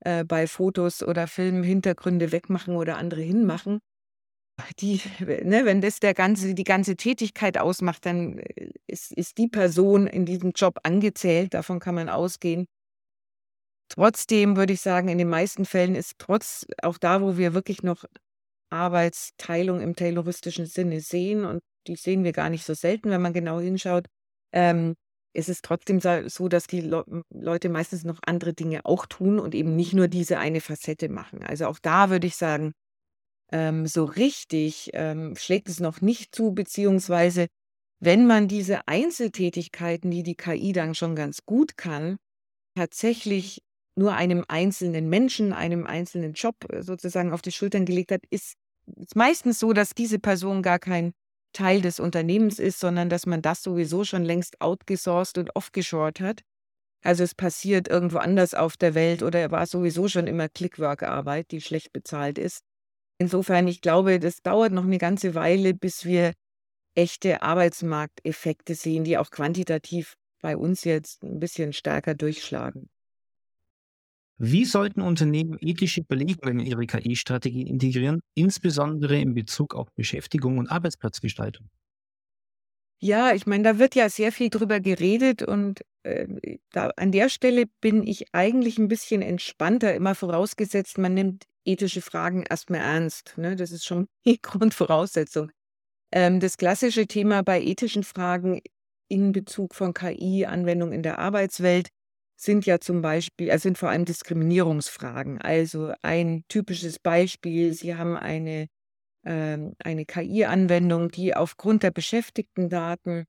äh, 0.00 0.24
bei 0.24 0.46
Fotos 0.46 1.02
oder 1.02 1.26
Filmen 1.26 1.62
Hintergründe 1.62 2.32
wegmachen 2.32 2.76
oder 2.76 2.96
andere 2.96 3.22
hinmachen. 3.22 3.80
Die, 4.78 5.00
ne, 5.20 5.64
wenn 5.64 5.80
das 5.80 5.98
der 5.98 6.14
ganze, 6.14 6.54
die 6.54 6.64
ganze 6.64 6.96
Tätigkeit 6.96 7.58
ausmacht, 7.58 8.06
dann 8.06 8.38
äh, 8.38 8.70
ist, 8.86 9.12
ist 9.12 9.38
die 9.38 9.48
Person 9.48 10.06
in 10.06 10.26
diesem 10.26 10.52
Job 10.52 10.78
angezählt, 10.82 11.54
davon 11.54 11.80
kann 11.80 11.94
man 11.94 12.08
ausgehen. 12.08 12.66
Trotzdem 13.88 14.56
würde 14.56 14.72
ich 14.72 14.80
sagen, 14.80 15.08
in 15.08 15.18
den 15.18 15.28
meisten 15.28 15.64
Fällen 15.64 15.94
ist 15.94 16.14
trotz 16.18 16.66
auch 16.82 16.98
da, 16.98 17.20
wo 17.20 17.36
wir 17.36 17.54
wirklich 17.54 17.82
noch 17.82 18.04
Arbeitsteilung 18.70 19.80
im 19.80 19.96
tayloristischen 19.96 20.66
Sinne 20.66 21.00
sehen, 21.00 21.44
und 21.44 21.60
die 21.86 21.96
sehen 21.96 22.24
wir 22.24 22.32
gar 22.32 22.48
nicht 22.48 22.64
so 22.64 22.74
selten, 22.74 23.10
wenn 23.10 23.20
man 23.20 23.34
genau 23.34 23.60
hinschaut, 23.60 24.06
ähm, 24.52 24.94
ist 25.34 25.48
es 25.48 25.62
trotzdem 25.62 26.00
so, 26.00 26.48
dass 26.48 26.66
die 26.66 26.80
Le 26.80 27.04
Leute 27.30 27.68
meistens 27.68 28.04
noch 28.04 28.18
andere 28.26 28.52
Dinge 28.52 28.84
auch 28.84 29.06
tun 29.06 29.38
und 29.38 29.54
eben 29.54 29.76
nicht 29.76 29.94
nur 29.94 30.08
diese 30.08 30.38
eine 30.38 30.60
Facette 30.60 31.08
machen. 31.08 31.42
Also 31.42 31.66
auch 31.66 31.78
da 31.78 32.10
würde 32.10 32.26
ich 32.26 32.36
sagen, 32.36 32.72
ähm, 33.52 33.86
so 33.86 34.04
richtig 34.04 34.90
ähm, 34.94 35.36
schlägt 35.36 35.68
es 35.68 35.80
noch 35.80 36.00
nicht 36.00 36.34
zu, 36.34 36.52
beziehungsweise 36.52 37.46
wenn 38.00 38.26
man 38.26 38.48
diese 38.48 38.88
Einzeltätigkeiten, 38.88 40.10
die 40.10 40.22
die 40.22 40.34
KI 40.34 40.72
dann 40.72 40.94
schon 40.94 41.14
ganz 41.14 41.44
gut 41.46 41.76
kann, 41.76 42.16
tatsächlich 42.76 43.62
nur 43.96 44.14
einem 44.14 44.44
einzelnen 44.48 45.08
Menschen, 45.08 45.52
einem 45.52 45.86
einzelnen 45.86 46.32
Job 46.32 46.56
äh, 46.70 46.82
sozusagen 46.82 47.32
auf 47.32 47.42
die 47.42 47.52
Schultern 47.52 47.84
gelegt 47.84 48.10
hat, 48.10 48.22
ist 48.30 48.54
es 48.96 49.14
meistens 49.14 49.58
so, 49.58 49.72
dass 49.72 49.90
diese 49.90 50.18
Person 50.18 50.62
gar 50.62 50.78
kein 50.78 51.12
Teil 51.52 51.82
des 51.82 52.00
Unternehmens 52.00 52.58
ist, 52.58 52.80
sondern 52.80 53.08
dass 53.08 53.26
man 53.26 53.42
das 53.42 53.62
sowieso 53.62 54.04
schon 54.04 54.24
längst 54.24 54.60
outgesourced 54.60 55.38
und 55.38 55.54
offgeshored 55.54 56.20
hat. 56.20 56.40
Also 57.04 57.24
es 57.24 57.34
passiert 57.34 57.88
irgendwo 57.88 58.18
anders 58.18 58.54
auf 58.54 58.76
der 58.76 58.94
Welt 58.94 59.22
oder 59.22 59.50
war 59.50 59.66
sowieso 59.66 60.08
schon 60.08 60.26
immer 60.26 60.48
Clickwork-Arbeit, 60.48 61.50
die 61.50 61.60
schlecht 61.60 61.92
bezahlt 61.92 62.38
ist. 62.38 62.62
Insofern, 63.22 63.68
ich 63.68 63.80
glaube, 63.80 64.18
das 64.18 64.42
dauert 64.42 64.72
noch 64.72 64.82
eine 64.82 64.98
ganze 64.98 65.36
Weile, 65.36 65.74
bis 65.74 66.04
wir 66.04 66.32
echte 66.96 67.40
Arbeitsmarkteffekte 67.40 68.74
sehen, 68.74 69.04
die 69.04 69.16
auch 69.16 69.30
quantitativ 69.30 70.14
bei 70.40 70.56
uns 70.56 70.82
jetzt 70.82 71.22
ein 71.22 71.38
bisschen 71.38 71.72
stärker 71.72 72.16
durchschlagen. 72.16 72.90
Wie 74.38 74.64
sollten 74.64 75.02
Unternehmen 75.02 75.56
ethische 75.60 76.00
Überlegungen 76.00 76.58
in 76.58 76.66
ihre 76.66 76.84
KI-Strategie 76.84 77.62
integrieren, 77.62 78.22
insbesondere 78.34 79.20
in 79.20 79.34
Bezug 79.34 79.76
auf 79.76 79.86
Beschäftigung 79.94 80.58
und 80.58 80.68
Arbeitsplatzgestaltung? 80.68 81.68
Ja, 83.00 83.34
ich 83.34 83.46
meine, 83.46 83.62
da 83.62 83.78
wird 83.78 83.94
ja 83.94 84.08
sehr 84.08 84.32
viel 84.32 84.50
drüber 84.50 84.80
geredet 84.80 85.42
und 85.44 85.82
äh, 86.02 86.58
da, 86.72 86.90
an 86.96 87.12
der 87.12 87.28
Stelle 87.28 87.66
bin 87.80 88.04
ich 88.04 88.34
eigentlich 88.34 88.78
ein 88.78 88.88
bisschen 88.88 89.22
entspannter, 89.22 89.94
immer 89.94 90.16
vorausgesetzt, 90.16 90.98
man 90.98 91.14
nimmt 91.14 91.44
ethische 91.64 92.02
Fragen 92.02 92.42
erstmal 92.42 92.80
ernst. 92.80 93.34
Ne? 93.36 93.56
Das 93.56 93.70
ist 93.70 93.84
schon 93.84 94.08
die 94.26 94.40
Grundvoraussetzung. 94.40 95.50
Ähm, 96.12 96.40
das 96.40 96.56
klassische 96.56 97.06
Thema 97.06 97.42
bei 97.42 97.60
ethischen 97.60 98.04
Fragen 98.04 98.60
in 99.08 99.32
Bezug 99.32 99.74
von 99.74 99.94
KI-Anwendung 99.94 100.92
in 100.92 101.02
der 101.02 101.18
Arbeitswelt 101.18 101.88
sind 102.36 102.66
ja 102.66 102.80
zum 102.80 103.02
Beispiel, 103.02 103.50
also 103.50 103.62
sind 103.62 103.78
vor 103.78 103.90
allem 103.90 104.04
Diskriminierungsfragen. 104.04 105.40
Also 105.40 105.92
ein 106.02 106.44
typisches 106.48 106.98
Beispiel, 106.98 107.72
Sie 107.72 107.94
haben 107.94 108.16
eine 108.16 108.68
ähm, 109.24 109.74
eine 109.78 110.04
KI-Anwendung, 110.04 111.10
die 111.10 111.34
aufgrund 111.34 111.82
der 111.82 111.90
Beschäftigtendaten, 111.90 113.26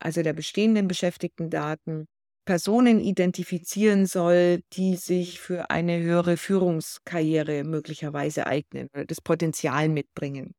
also 0.00 0.22
der 0.22 0.32
bestehenden 0.32 0.88
Beschäftigtendaten, 0.88 2.06
Personen 2.44 3.00
identifizieren 3.00 4.06
soll, 4.06 4.62
die 4.72 4.96
sich 4.96 5.40
für 5.40 5.70
eine 5.70 6.00
höhere 6.00 6.36
Führungskarriere 6.36 7.64
möglicherweise 7.64 8.46
eignen 8.46 8.88
oder 8.92 9.04
das 9.04 9.20
Potenzial 9.20 9.88
mitbringen. 9.88 10.54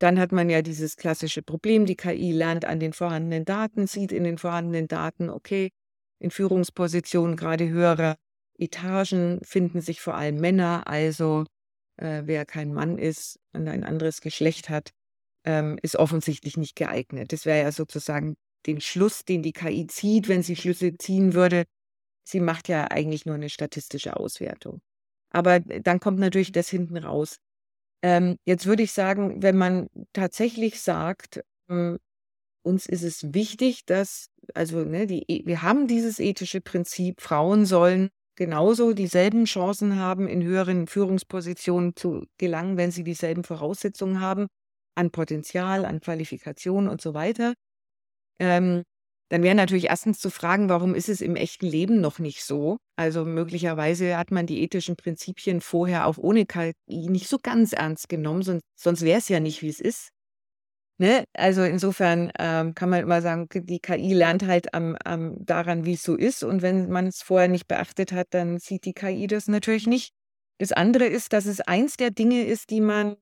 Dann 0.00 0.18
hat 0.18 0.32
man 0.32 0.50
ja 0.50 0.62
dieses 0.62 0.96
klassische 0.96 1.42
Problem, 1.42 1.86
die 1.86 1.94
KI 1.94 2.32
lernt 2.32 2.64
an 2.64 2.80
den 2.80 2.92
vorhandenen 2.92 3.44
Daten, 3.44 3.86
sieht 3.86 4.10
in 4.10 4.24
den 4.24 4.36
vorhandenen 4.36 4.88
Daten, 4.88 5.30
okay, 5.30 5.70
in 6.18 6.32
Führungspositionen 6.32 7.36
gerade 7.36 7.68
höherer 7.68 8.16
Etagen 8.58 9.40
finden 9.44 9.80
sich 9.80 10.00
vor 10.00 10.14
allem 10.14 10.40
Männer, 10.40 10.88
also 10.88 11.44
äh, 11.96 12.22
wer 12.24 12.44
kein 12.44 12.72
Mann 12.72 12.98
ist 12.98 13.38
und 13.52 13.68
ein 13.68 13.84
anderes 13.84 14.20
Geschlecht 14.20 14.68
hat, 14.70 14.90
ähm, 15.44 15.78
ist 15.82 15.96
offensichtlich 15.96 16.56
nicht 16.56 16.76
geeignet. 16.76 17.32
Das 17.32 17.46
wäre 17.46 17.60
ja 17.62 17.72
sozusagen 17.72 18.36
den 18.66 18.80
Schluss, 18.80 19.24
den 19.24 19.42
die 19.42 19.52
KI 19.52 19.86
zieht, 19.86 20.28
wenn 20.28 20.42
sie 20.42 20.56
Schlüsse 20.56 20.96
ziehen 20.96 21.34
würde. 21.34 21.64
Sie 22.24 22.40
macht 22.40 22.68
ja 22.68 22.84
eigentlich 22.90 23.26
nur 23.26 23.34
eine 23.34 23.50
statistische 23.50 24.16
Auswertung. 24.16 24.80
Aber 25.30 25.60
dann 25.60 26.00
kommt 26.00 26.18
natürlich 26.18 26.52
das 26.52 26.68
hinten 26.68 26.98
raus. 26.98 27.38
Ähm, 28.02 28.36
jetzt 28.44 28.66
würde 28.66 28.82
ich 28.82 28.92
sagen, 28.92 29.42
wenn 29.42 29.56
man 29.56 29.88
tatsächlich 30.12 30.80
sagt, 30.80 31.42
äh, 31.68 31.96
uns 32.62 32.86
ist 32.86 33.02
es 33.02 33.34
wichtig, 33.34 33.84
dass, 33.86 34.28
also 34.54 34.84
ne, 34.84 35.06
die, 35.06 35.24
e, 35.28 35.46
wir 35.46 35.62
haben 35.62 35.86
dieses 35.88 36.18
ethische 36.20 36.60
Prinzip, 36.60 37.20
Frauen 37.20 37.66
sollen 37.66 38.10
genauso 38.36 38.92
dieselben 38.92 39.44
Chancen 39.44 39.96
haben, 39.96 40.28
in 40.28 40.42
höheren 40.42 40.86
Führungspositionen 40.86 41.96
zu 41.96 42.26
gelangen, 42.38 42.76
wenn 42.76 42.90
sie 42.90 43.04
dieselben 43.04 43.44
Voraussetzungen 43.44 44.20
haben 44.20 44.46
an 44.94 45.10
Potenzial, 45.10 45.84
an 45.84 46.00
Qualifikation 46.00 46.88
und 46.88 47.00
so 47.00 47.14
weiter. 47.14 47.54
Ähm, 48.40 48.82
dann 49.30 49.42
wäre 49.42 49.54
natürlich 49.54 49.86
erstens 49.86 50.18
zu 50.18 50.28
fragen, 50.30 50.68
warum 50.68 50.94
ist 50.94 51.08
es 51.08 51.22
im 51.22 51.36
echten 51.36 51.66
Leben 51.66 52.02
noch 52.02 52.18
nicht 52.18 52.44
so? 52.44 52.76
Also 52.96 53.24
möglicherweise 53.24 54.18
hat 54.18 54.30
man 54.30 54.46
die 54.46 54.62
ethischen 54.62 54.94
Prinzipien 54.96 55.62
vorher 55.62 56.06
auch 56.06 56.18
ohne 56.18 56.44
KI 56.44 56.74
nicht 56.86 57.28
so 57.28 57.38
ganz 57.42 57.72
ernst 57.72 58.10
genommen, 58.10 58.42
sonst, 58.42 58.62
sonst 58.78 59.00
wäre 59.02 59.18
es 59.18 59.28
ja 59.30 59.40
nicht, 59.40 59.62
wie 59.62 59.68
es 59.68 59.80
ist. 59.80 60.10
Ne? 60.98 61.24
Also 61.32 61.62
insofern 61.62 62.30
ähm, 62.38 62.74
kann 62.74 62.90
man 62.90 63.00
immer 63.00 63.22
sagen, 63.22 63.48
die 63.52 63.80
KI 63.80 64.12
lernt 64.12 64.46
halt 64.46 64.74
am, 64.74 64.96
am 65.04 65.42
daran, 65.44 65.84
wie 65.84 65.94
es 65.94 66.02
so 66.02 66.14
ist. 66.14 66.44
Und 66.44 66.62
wenn 66.62 66.90
man 66.90 67.06
es 67.06 67.22
vorher 67.22 67.48
nicht 67.48 67.66
beachtet 67.66 68.12
hat, 68.12 68.28
dann 68.30 68.58
sieht 68.58 68.84
die 68.84 68.92
KI 68.92 69.26
das 69.26 69.48
natürlich 69.48 69.86
nicht. 69.86 70.12
Das 70.58 70.72
andere 70.72 71.06
ist, 71.06 71.32
dass 71.32 71.46
es 71.46 71.60
eins 71.60 71.96
der 71.96 72.10
Dinge 72.10 72.44
ist, 72.44 72.70
die 72.70 72.80
man 72.80 73.16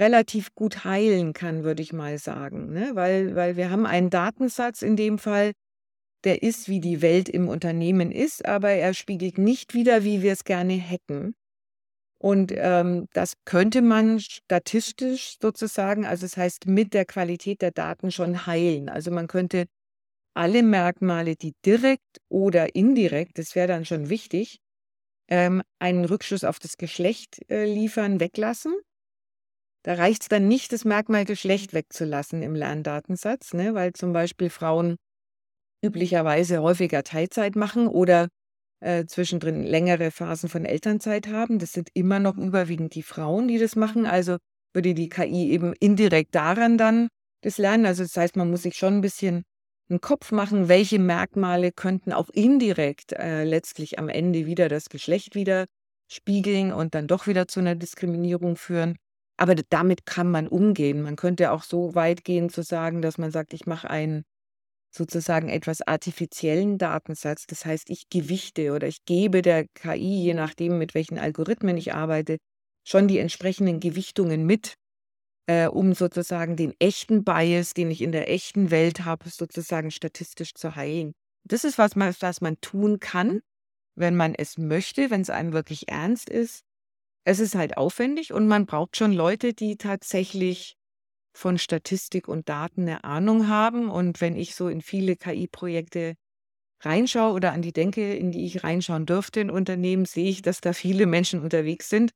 relativ 0.00 0.54
gut 0.54 0.84
heilen 0.84 1.32
kann, 1.32 1.62
würde 1.62 1.82
ich 1.82 1.92
mal 1.92 2.18
sagen. 2.18 2.72
Ne? 2.72 2.90
Weil, 2.94 3.36
weil 3.36 3.56
wir 3.56 3.70
haben 3.70 3.86
einen 3.86 4.10
Datensatz 4.10 4.82
in 4.82 4.96
dem 4.96 5.18
Fall, 5.18 5.52
der 6.24 6.42
ist, 6.42 6.68
wie 6.68 6.80
die 6.80 7.02
Welt 7.02 7.28
im 7.28 7.48
Unternehmen 7.48 8.10
ist, 8.10 8.44
aber 8.44 8.70
er 8.70 8.94
spiegelt 8.94 9.38
nicht 9.38 9.74
wieder, 9.74 10.04
wie 10.04 10.22
wir 10.22 10.32
es 10.32 10.44
gerne 10.44 10.74
hätten. 10.74 11.34
Und 12.18 12.52
ähm, 12.54 13.06
das 13.14 13.34
könnte 13.46 13.80
man 13.80 14.20
statistisch 14.20 15.36
sozusagen, 15.40 16.04
also 16.04 16.26
das 16.26 16.36
heißt 16.36 16.66
mit 16.66 16.92
der 16.92 17.06
Qualität 17.06 17.62
der 17.62 17.70
Daten 17.70 18.10
schon 18.10 18.46
heilen. 18.46 18.90
Also 18.90 19.10
man 19.10 19.26
könnte 19.26 19.64
alle 20.34 20.62
Merkmale, 20.62 21.36
die 21.36 21.54
direkt 21.64 22.18
oder 22.28 22.74
indirekt, 22.74 23.38
das 23.38 23.54
wäre 23.54 23.68
dann 23.68 23.86
schon 23.86 24.10
wichtig, 24.10 24.58
ähm, 25.28 25.62
einen 25.78 26.04
Rückschluss 26.04 26.44
auf 26.44 26.58
das 26.58 26.76
Geschlecht 26.76 27.40
äh, 27.50 27.64
liefern, 27.64 28.20
weglassen. 28.20 28.74
Da 29.82 29.94
reicht 29.94 30.22
es 30.22 30.28
dann 30.28 30.46
nicht, 30.46 30.72
das 30.72 30.84
Merkmal 30.84 31.24
Geschlecht 31.24 31.72
wegzulassen 31.72 32.42
im 32.42 32.54
Lerndatensatz, 32.54 33.54
ne? 33.54 33.74
weil 33.74 33.94
zum 33.94 34.12
Beispiel 34.12 34.50
Frauen 34.50 34.96
üblicherweise 35.82 36.60
häufiger 36.60 37.02
Teilzeit 37.02 37.56
machen 37.56 37.86
oder 37.88 38.28
äh, 38.80 39.06
zwischendrin 39.06 39.62
längere 39.62 40.10
Phasen 40.10 40.48
von 40.48 40.64
Elternzeit 40.64 41.28
haben. 41.28 41.58
Das 41.58 41.72
sind 41.72 41.88
immer 41.94 42.18
noch 42.18 42.36
überwiegend 42.36 42.94
die 42.94 43.02
Frauen, 43.02 43.48
die 43.48 43.58
das 43.58 43.76
machen. 43.76 44.06
Also 44.06 44.36
würde 44.74 44.94
die 44.94 45.08
KI 45.08 45.50
eben 45.50 45.72
indirekt 45.80 46.34
daran 46.34 46.76
dann 46.76 47.08
das 47.42 47.58
lernen. 47.58 47.86
Also 47.86 48.02
das 48.02 48.16
heißt, 48.16 48.36
man 48.36 48.50
muss 48.50 48.62
sich 48.62 48.76
schon 48.76 48.98
ein 48.98 49.00
bisschen 49.00 49.44
einen 49.88 50.00
Kopf 50.00 50.30
machen, 50.30 50.68
welche 50.68 50.98
Merkmale 50.98 51.72
könnten 51.72 52.12
auch 52.12 52.28
indirekt 52.30 53.12
äh, 53.12 53.44
letztlich 53.44 53.98
am 53.98 54.08
Ende 54.08 54.46
wieder 54.46 54.68
das 54.68 54.88
Geschlecht 54.88 55.34
wieder 55.34 55.66
spiegeln 56.10 56.72
und 56.72 56.94
dann 56.94 57.08
doch 57.08 57.26
wieder 57.26 57.48
zu 57.48 57.60
einer 57.60 57.74
Diskriminierung 57.74 58.56
führen. 58.56 58.96
Aber 59.40 59.54
damit 59.54 60.04
kann 60.04 60.30
man 60.30 60.48
umgehen. 60.48 61.00
Man 61.02 61.16
könnte 61.16 61.52
auch 61.52 61.62
so 61.62 61.94
weit 61.94 62.24
gehen 62.24 62.50
zu 62.50 62.62
sagen, 62.62 63.00
dass 63.00 63.16
man 63.16 63.30
sagt, 63.30 63.54
ich 63.54 63.66
mache 63.66 63.88
einen 63.88 64.24
sozusagen 64.94 65.48
etwas 65.48 65.82
artifiziellen 65.82 66.78
Datensatz. 66.78 67.46
Das 67.46 67.64
heißt, 67.64 67.90
ich 67.90 68.08
gewichte 68.10 68.72
oder 68.72 68.86
ich 68.88 69.04
gebe 69.06 69.42
der 69.42 69.66
KI, 69.74 70.22
je 70.24 70.34
nachdem, 70.34 70.78
mit 70.78 70.94
welchen 70.94 71.18
Algorithmen 71.18 71.76
ich 71.78 71.94
arbeite, 71.94 72.38
schon 72.86 73.08
die 73.08 73.18
entsprechenden 73.18 73.80
Gewichtungen 73.80 74.44
mit, 74.46 74.74
äh, 75.46 75.68
um 75.68 75.94
sozusagen 75.94 76.56
den 76.56 76.74
echten 76.80 77.24
Bias, 77.24 77.74
den 77.74 77.90
ich 77.90 78.02
in 78.02 78.12
der 78.12 78.30
echten 78.30 78.70
Welt 78.70 79.04
habe, 79.04 79.28
sozusagen 79.30 79.90
statistisch 79.90 80.54
zu 80.54 80.76
heilen. 80.76 81.12
Das 81.44 81.64
ist, 81.64 81.78
was 81.78 81.96
man, 81.96 82.14
was 82.20 82.40
man 82.42 82.60
tun 82.60 83.00
kann, 83.00 83.40
wenn 83.96 84.16
man 84.16 84.34
es 84.34 84.58
möchte, 84.58 85.10
wenn 85.10 85.22
es 85.22 85.30
einem 85.30 85.52
wirklich 85.52 85.88
ernst 85.88 86.30
ist. 86.30 86.62
Es 87.30 87.38
ist 87.38 87.54
halt 87.54 87.76
aufwendig 87.76 88.32
und 88.32 88.48
man 88.48 88.66
braucht 88.66 88.96
schon 88.96 89.12
Leute, 89.12 89.54
die 89.54 89.76
tatsächlich 89.76 90.74
von 91.32 91.58
Statistik 91.58 92.26
und 92.26 92.48
Daten 92.48 92.80
eine 92.82 93.04
Ahnung 93.04 93.46
haben. 93.46 93.88
Und 93.88 94.20
wenn 94.20 94.34
ich 94.34 94.56
so 94.56 94.66
in 94.66 94.80
viele 94.80 95.14
KI-Projekte 95.14 96.16
reinschaue 96.80 97.32
oder 97.32 97.52
an 97.52 97.62
die 97.62 97.72
denke, 97.72 98.16
in 98.16 98.32
die 98.32 98.44
ich 98.46 98.64
reinschauen 98.64 99.06
dürfte 99.06 99.38
in 99.38 99.48
Unternehmen, 99.48 100.06
sehe 100.06 100.28
ich, 100.28 100.42
dass 100.42 100.60
da 100.60 100.72
viele 100.72 101.06
Menschen 101.06 101.40
unterwegs 101.40 101.88
sind, 101.88 102.10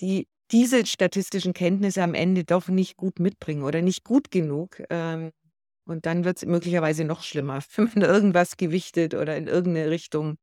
die 0.00 0.26
diese 0.52 0.86
statistischen 0.86 1.52
Kenntnisse 1.52 2.02
am 2.02 2.14
Ende 2.14 2.44
doch 2.44 2.68
nicht 2.68 2.96
gut 2.96 3.20
mitbringen 3.20 3.62
oder 3.62 3.82
nicht 3.82 4.04
gut 4.04 4.30
genug. 4.30 4.82
Ähm, 4.88 5.32
und 5.86 6.06
dann 6.06 6.24
wird 6.24 6.38
es 6.38 6.46
möglicherweise 6.46 7.04
noch 7.04 7.24
schlimmer, 7.24 7.60
wenn 7.76 7.90
man 7.94 8.04
irgendwas 8.04 8.56
gewichtet 8.56 9.12
oder 9.12 9.36
in 9.36 9.48
irgendeine 9.48 9.90
Richtung 9.90 10.38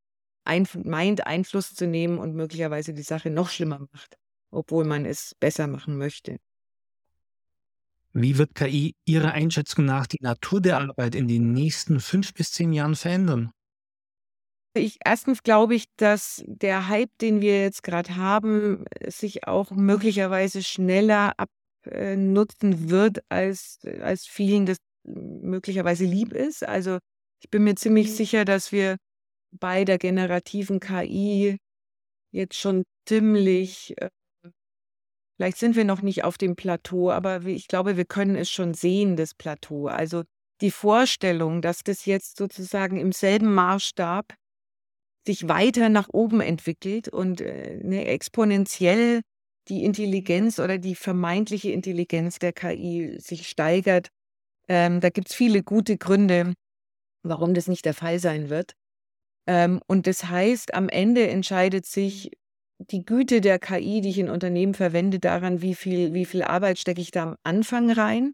meint, 0.83 1.27
Einfluss 1.27 1.73
zu 1.73 1.87
nehmen 1.87 2.17
und 2.17 2.35
möglicherweise 2.35 2.93
die 2.93 3.03
Sache 3.03 3.29
noch 3.29 3.49
schlimmer 3.49 3.79
macht, 3.91 4.17
obwohl 4.51 4.85
man 4.85 5.05
es 5.05 5.35
besser 5.39 5.67
machen 5.67 5.97
möchte. 5.97 6.37
Wie 8.13 8.37
wird 8.37 8.55
KI 8.55 8.95
Ihrer 9.05 9.33
Einschätzung 9.33 9.85
nach 9.85 10.07
die 10.07 10.21
Natur 10.21 10.59
der 10.61 10.79
Arbeit 10.79 11.13
in 11.13 11.27
den 11.27 11.53
nächsten 11.53 11.99
fünf 11.99 12.33
bis 12.33 12.51
zehn 12.51 12.73
Jahren 12.73 12.95
verändern? 12.95 13.51
Ich, 14.73 14.99
erstens 15.03 15.43
glaube 15.43 15.75
ich, 15.75 15.85
dass 15.97 16.43
der 16.45 16.87
Hype, 16.87 17.15
den 17.19 17.41
wir 17.41 17.61
jetzt 17.61 17.83
gerade 17.83 18.15
haben, 18.15 18.85
sich 19.05 19.47
auch 19.47 19.71
möglicherweise 19.71 20.63
schneller 20.63 21.33
abnutzen 21.37 22.89
wird, 22.89 23.19
als, 23.29 23.79
als 24.01 24.25
vielen 24.25 24.65
das 24.65 24.77
möglicherweise 25.03 26.05
lieb 26.05 26.33
ist. 26.33 26.67
Also 26.67 26.99
ich 27.41 27.49
bin 27.49 27.63
mir 27.63 27.75
ziemlich 27.75 28.07
mhm. 28.07 28.13
sicher, 28.13 28.45
dass 28.45 28.71
wir 28.71 28.97
bei 29.51 29.85
der 29.85 29.97
generativen 29.97 30.79
KI 30.79 31.57
jetzt 32.31 32.55
schon 32.55 32.83
ziemlich 33.07 33.93
äh, 34.01 34.09
Vielleicht 35.37 35.57
sind 35.57 35.75
wir 35.75 35.85
noch 35.85 36.01
nicht 36.01 36.23
auf 36.23 36.39
dem 36.39 36.55
Plateau, 36.55 37.11
aber 37.11 37.45
ich 37.45 37.67
glaube, 37.67 37.95
wir 37.95 38.05
können 38.05 38.35
es 38.35 38.49
schon 38.49 38.73
sehen, 38.73 39.15
das 39.15 39.35
Plateau. 39.35 39.85
Also 39.85 40.23
die 40.61 40.71
Vorstellung, 40.71 41.61
dass 41.61 41.83
das 41.83 42.05
jetzt 42.05 42.37
sozusagen 42.37 42.97
im 42.99 43.11
selben 43.11 43.53
Maßstab 43.53 44.33
sich 45.27 45.47
weiter 45.47 45.89
nach 45.89 46.09
oben 46.11 46.41
entwickelt 46.41 47.07
und 47.07 47.41
äh, 47.41 47.77
ne, 47.83 48.05
exponentiell 48.05 49.21
die 49.67 49.83
Intelligenz 49.83 50.57
oder 50.57 50.79
die 50.79 50.95
vermeintliche 50.95 51.71
Intelligenz 51.71 52.39
der 52.39 52.53
KI 52.53 53.17
sich 53.19 53.47
steigert. 53.47 54.07
Ähm, 54.67 55.01
da 55.01 55.09
gibt 55.09 55.29
es 55.29 55.35
viele 55.35 55.61
gute 55.61 55.97
Gründe, 55.97 56.53
warum 57.23 57.53
das 57.53 57.67
nicht 57.67 57.85
der 57.85 57.93
Fall 57.93 58.17
sein 58.19 58.49
wird. 58.49 58.73
Ähm, 59.47 59.81
und 59.87 60.07
das 60.07 60.25
heißt, 60.25 60.73
am 60.73 60.89
Ende 60.89 61.27
entscheidet 61.27 61.85
sich, 61.85 62.31
die 62.79 63.05
Güte 63.05 63.41
der 63.41 63.59
KI, 63.59 64.01
die 64.01 64.09
ich 64.09 64.19
in 64.19 64.29
Unternehmen 64.29 64.73
verwende, 64.75 65.19
daran, 65.19 65.61
wie 65.61 65.73
viel, 65.73 66.13
wie 66.13 66.25
viel 66.25 66.43
Arbeit 66.43 66.77
stecke 66.77 67.01
ich 67.01 67.11
da 67.11 67.23
am 67.23 67.35
Anfang 67.43 67.89
rein 67.91 68.33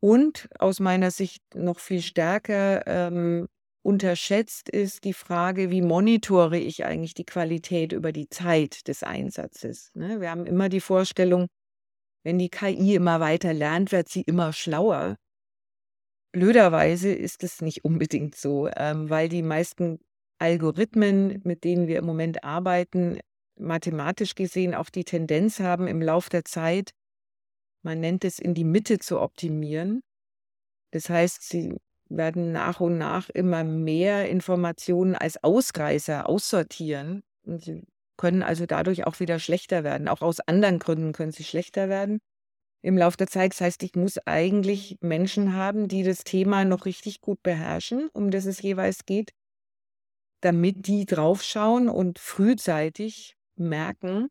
Und 0.00 0.48
aus 0.58 0.80
meiner 0.80 1.10
Sicht 1.10 1.42
noch 1.54 1.78
viel 1.78 2.00
stärker 2.00 2.86
ähm, 2.86 3.46
unterschätzt 3.82 4.68
ist 4.68 5.04
die 5.04 5.12
Frage, 5.12 5.70
wie 5.70 5.82
monitore 5.82 6.58
ich 6.58 6.84
eigentlich 6.84 7.14
die 7.14 7.24
Qualität 7.24 7.92
über 7.92 8.12
die 8.12 8.28
Zeit 8.28 8.88
des 8.88 9.02
Einsatzes. 9.02 9.90
Ne? 9.94 10.20
Wir 10.20 10.30
haben 10.30 10.46
immer 10.46 10.68
die 10.68 10.80
Vorstellung, 10.80 11.46
wenn 12.24 12.38
die 12.38 12.48
KI 12.48 12.94
immer 12.96 13.20
weiter 13.20 13.52
lernt, 13.54 13.92
wird 13.92 14.08
sie 14.08 14.22
immer 14.22 14.52
schlauer. 14.52 15.16
Blöderweise 16.36 17.14
ist 17.14 17.42
es 17.44 17.62
nicht 17.62 17.82
unbedingt 17.86 18.34
so, 18.34 18.68
ähm, 18.76 19.08
weil 19.08 19.30
die 19.30 19.40
meisten 19.40 20.00
Algorithmen, 20.38 21.40
mit 21.44 21.64
denen 21.64 21.86
wir 21.86 21.96
im 21.96 22.04
Moment 22.04 22.44
arbeiten, 22.44 23.18
mathematisch 23.58 24.34
gesehen 24.34 24.74
auch 24.74 24.90
die 24.90 25.04
Tendenz 25.04 25.60
haben, 25.60 25.86
im 25.86 26.02
Lauf 26.02 26.28
der 26.28 26.44
Zeit, 26.44 26.90
man 27.82 28.00
nennt 28.00 28.22
es 28.22 28.38
in 28.38 28.52
die 28.52 28.64
Mitte 28.64 28.98
zu 28.98 29.18
optimieren. 29.18 30.02
Das 30.90 31.08
heißt, 31.08 31.42
sie 31.42 31.74
werden 32.10 32.52
nach 32.52 32.80
und 32.80 32.98
nach 32.98 33.30
immer 33.30 33.64
mehr 33.64 34.28
Informationen 34.28 35.14
als 35.14 35.42
Ausreißer 35.42 36.28
aussortieren. 36.28 37.22
Und 37.46 37.62
sie 37.62 37.82
können 38.18 38.42
also 38.42 38.66
dadurch 38.66 39.06
auch 39.06 39.20
wieder 39.20 39.38
schlechter 39.38 39.84
werden. 39.84 40.06
Auch 40.06 40.20
aus 40.20 40.40
anderen 40.40 40.80
Gründen 40.80 41.12
können 41.14 41.32
sie 41.32 41.44
schlechter 41.44 41.88
werden 41.88 42.20
im 42.86 42.96
Laufe 42.96 43.16
der 43.16 43.26
Zeit. 43.26 43.52
Das 43.52 43.60
heißt, 43.60 43.82
ich 43.82 43.96
muss 43.96 44.18
eigentlich 44.26 44.96
Menschen 45.00 45.54
haben, 45.54 45.88
die 45.88 46.04
das 46.04 46.22
Thema 46.22 46.64
noch 46.64 46.86
richtig 46.86 47.20
gut 47.20 47.42
beherrschen, 47.42 48.08
um 48.12 48.30
das 48.30 48.46
es 48.46 48.62
jeweils 48.62 49.04
geht, 49.04 49.32
damit 50.40 50.86
die 50.86 51.04
draufschauen 51.04 51.88
und 51.88 52.20
frühzeitig 52.20 53.34
merken, 53.56 54.28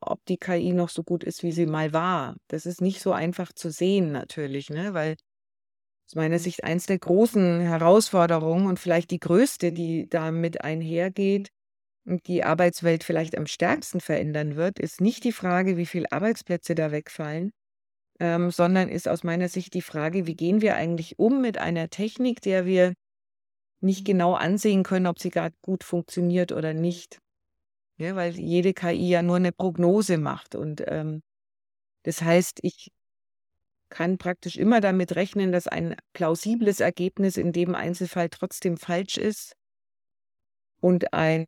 ob 0.00 0.24
die 0.26 0.38
KI 0.38 0.72
noch 0.72 0.88
so 0.88 1.02
gut 1.02 1.22
ist, 1.22 1.42
wie 1.42 1.52
sie 1.52 1.66
mal 1.66 1.92
war. 1.92 2.36
Das 2.48 2.64
ist 2.64 2.80
nicht 2.80 3.02
so 3.02 3.12
einfach 3.12 3.52
zu 3.52 3.70
sehen 3.70 4.12
natürlich, 4.12 4.70
ne? 4.70 4.94
weil 4.94 5.16
aus 6.06 6.14
meiner 6.14 6.38
Sicht 6.38 6.64
eins 6.64 6.86
der 6.86 6.98
großen 6.98 7.60
Herausforderungen 7.60 8.68
und 8.68 8.78
vielleicht 8.78 9.10
die 9.10 9.20
größte, 9.20 9.72
die 9.72 10.08
damit 10.08 10.62
einhergeht 10.62 11.48
und 12.06 12.26
die 12.26 12.44
Arbeitswelt 12.44 13.04
vielleicht 13.04 13.36
am 13.36 13.46
stärksten 13.46 14.00
verändern 14.00 14.56
wird, 14.56 14.78
ist 14.78 15.02
nicht 15.02 15.24
die 15.24 15.32
Frage, 15.32 15.76
wie 15.76 15.84
viele 15.86 16.10
Arbeitsplätze 16.10 16.74
da 16.74 16.90
wegfallen, 16.92 17.52
ähm, 18.20 18.50
sondern 18.50 18.88
ist 18.88 19.08
aus 19.08 19.24
meiner 19.24 19.48
Sicht 19.48 19.74
die 19.74 19.82
Frage, 19.82 20.26
wie 20.26 20.34
gehen 20.34 20.60
wir 20.60 20.76
eigentlich 20.76 21.18
um 21.18 21.40
mit 21.40 21.58
einer 21.58 21.88
Technik, 21.88 22.40
der 22.40 22.66
wir 22.66 22.94
nicht 23.80 24.04
genau 24.04 24.34
ansehen 24.34 24.82
können, 24.82 25.06
ob 25.06 25.18
sie 25.18 25.30
gerade 25.30 25.54
gut 25.62 25.84
funktioniert 25.84 26.52
oder 26.52 26.74
nicht. 26.74 27.18
Ja, 27.96 28.16
weil 28.16 28.38
jede 28.38 28.74
KI 28.74 29.08
ja 29.08 29.22
nur 29.22 29.36
eine 29.36 29.52
Prognose 29.52 30.18
macht. 30.18 30.54
Und 30.54 30.82
ähm, 30.86 31.22
das 32.04 32.22
heißt, 32.22 32.60
ich 32.62 32.88
kann 33.88 34.18
praktisch 34.18 34.56
immer 34.56 34.80
damit 34.80 35.16
rechnen, 35.16 35.52
dass 35.52 35.66
ein 35.66 35.96
plausibles 36.12 36.80
Ergebnis 36.80 37.36
in 37.36 37.52
dem 37.52 37.74
Einzelfall 37.74 38.28
trotzdem 38.28 38.76
falsch 38.76 39.16
ist 39.16 39.54
und 40.80 41.12
ein 41.12 41.46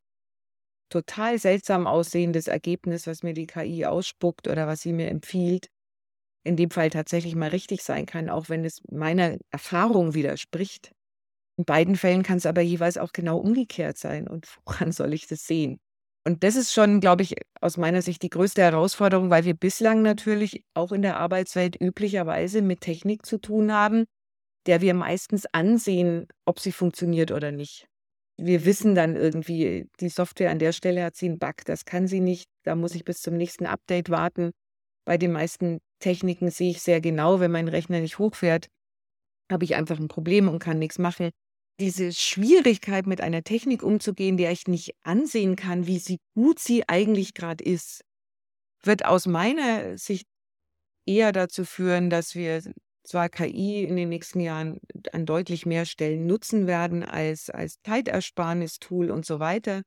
total 0.88 1.38
seltsam 1.38 1.86
aussehendes 1.86 2.48
Ergebnis, 2.48 3.06
was 3.06 3.22
mir 3.22 3.34
die 3.34 3.46
KI 3.46 3.86
ausspuckt 3.86 4.48
oder 4.48 4.66
was 4.66 4.80
sie 4.80 4.92
mir 4.92 5.08
empfiehlt, 5.08 5.68
in 6.44 6.56
dem 6.56 6.70
Fall 6.70 6.90
tatsächlich 6.90 7.34
mal 7.34 7.50
richtig 7.50 7.82
sein 7.82 8.06
kann, 8.06 8.30
auch 8.30 8.48
wenn 8.48 8.64
es 8.64 8.82
meiner 8.90 9.36
Erfahrung 9.50 10.14
widerspricht. 10.14 10.92
In 11.58 11.64
beiden 11.64 11.96
Fällen 11.96 12.22
kann 12.22 12.38
es 12.38 12.46
aber 12.46 12.62
jeweils 12.62 12.96
auch 12.96 13.12
genau 13.12 13.38
umgekehrt 13.38 13.98
sein. 13.98 14.26
Und 14.28 14.46
woran 14.64 14.92
soll 14.92 15.12
ich 15.12 15.26
das 15.26 15.46
sehen? 15.46 15.78
Und 16.26 16.44
das 16.44 16.56
ist 16.56 16.72
schon, 16.72 17.00
glaube 17.00 17.22
ich, 17.22 17.34
aus 17.60 17.76
meiner 17.76 18.02
Sicht 18.02 18.22
die 18.22 18.30
größte 18.30 18.62
Herausforderung, 18.62 19.30
weil 19.30 19.44
wir 19.44 19.54
bislang 19.54 20.02
natürlich 20.02 20.64
auch 20.74 20.92
in 20.92 21.02
der 21.02 21.18
Arbeitswelt 21.18 21.80
üblicherweise 21.80 22.62
mit 22.62 22.82
Technik 22.82 23.24
zu 23.24 23.38
tun 23.38 23.72
haben, 23.72 24.04
der 24.66 24.80
wir 24.82 24.94
meistens 24.94 25.46
ansehen, 25.52 26.26
ob 26.44 26.60
sie 26.60 26.72
funktioniert 26.72 27.32
oder 27.32 27.52
nicht. 27.52 27.86
Wir 28.36 28.64
wissen 28.64 28.94
dann 28.94 29.16
irgendwie, 29.16 29.86
die 30.00 30.08
Software 30.08 30.50
an 30.50 30.58
der 30.58 30.72
Stelle 30.72 31.04
hat 31.04 31.16
sie 31.16 31.26
einen 31.26 31.38
Bug, 31.38 31.64
das 31.66 31.84
kann 31.84 32.06
sie 32.06 32.20
nicht, 32.20 32.48
da 32.64 32.74
muss 32.74 32.94
ich 32.94 33.04
bis 33.04 33.20
zum 33.20 33.36
nächsten 33.36 33.66
Update 33.66 34.10
warten. 34.10 34.52
Bei 35.06 35.18
den 35.18 35.32
meisten 35.32 35.80
Techniken 36.00 36.50
sehe 36.50 36.70
ich 36.70 36.82
sehr 36.82 37.00
genau, 37.00 37.40
wenn 37.40 37.52
mein 37.52 37.68
Rechner 37.68 38.00
nicht 38.00 38.18
hochfährt, 38.18 38.68
habe 39.50 39.64
ich 39.64 39.76
einfach 39.76 39.98
ein 39.98 40.08
Problem 40.08 40.48
und 40.48 40.58
kann 40.58 40.78
nichts 40.78 40.98
machen 40.98 41.30
diese 41.80 42.12
Schwierigkeit, 42.12 43.06
mit 43.06 43.20
einer 43.20 43.42
Technik 43.42 43.82
umzugehen, 43.82 44.36
der 44.36 44.52
ich 44.52 44.68
nicht 44.68 44.94
ansehen 45.02 45.56
kann, 45.56 45.86
wie 45.86 45.98
sie 45.98 46.18
gut 46.34 46.58
sie 46.58 46.88
eigentlich 46.88 47.34
gerade 47.34 47.64
ist, 47.64 48.04
wird 48.84 49.04
aus 49.04 49.26
meiner 49.26 49.96
Sicht 49.98 50.26
eher 51.06 51.32
dazu 51.32 51.64
führen, 51.64 52.10
dass 52.10 52.34
wir 52.34 52.62
zwar 53.02 53.30
KI 53.30 53.82
in 53.82 53.96
den 53.96 54.10
nächsten 54.10 54.40
Jahren 54.40 54.78
an 55.12 55.24
deutlich 55.24 55.64
mehr 55.64 55.86
Stellen 55.86 56.26
nutzen 56.26 56.66
werden 56.66 57.02
als, 57.02 57.48
als 57.48 57.80
Zeitersparnis-Tool 57.84 59.10
und 59.10 59.24
so 59.24 59.40
weiter. 59.40 59.82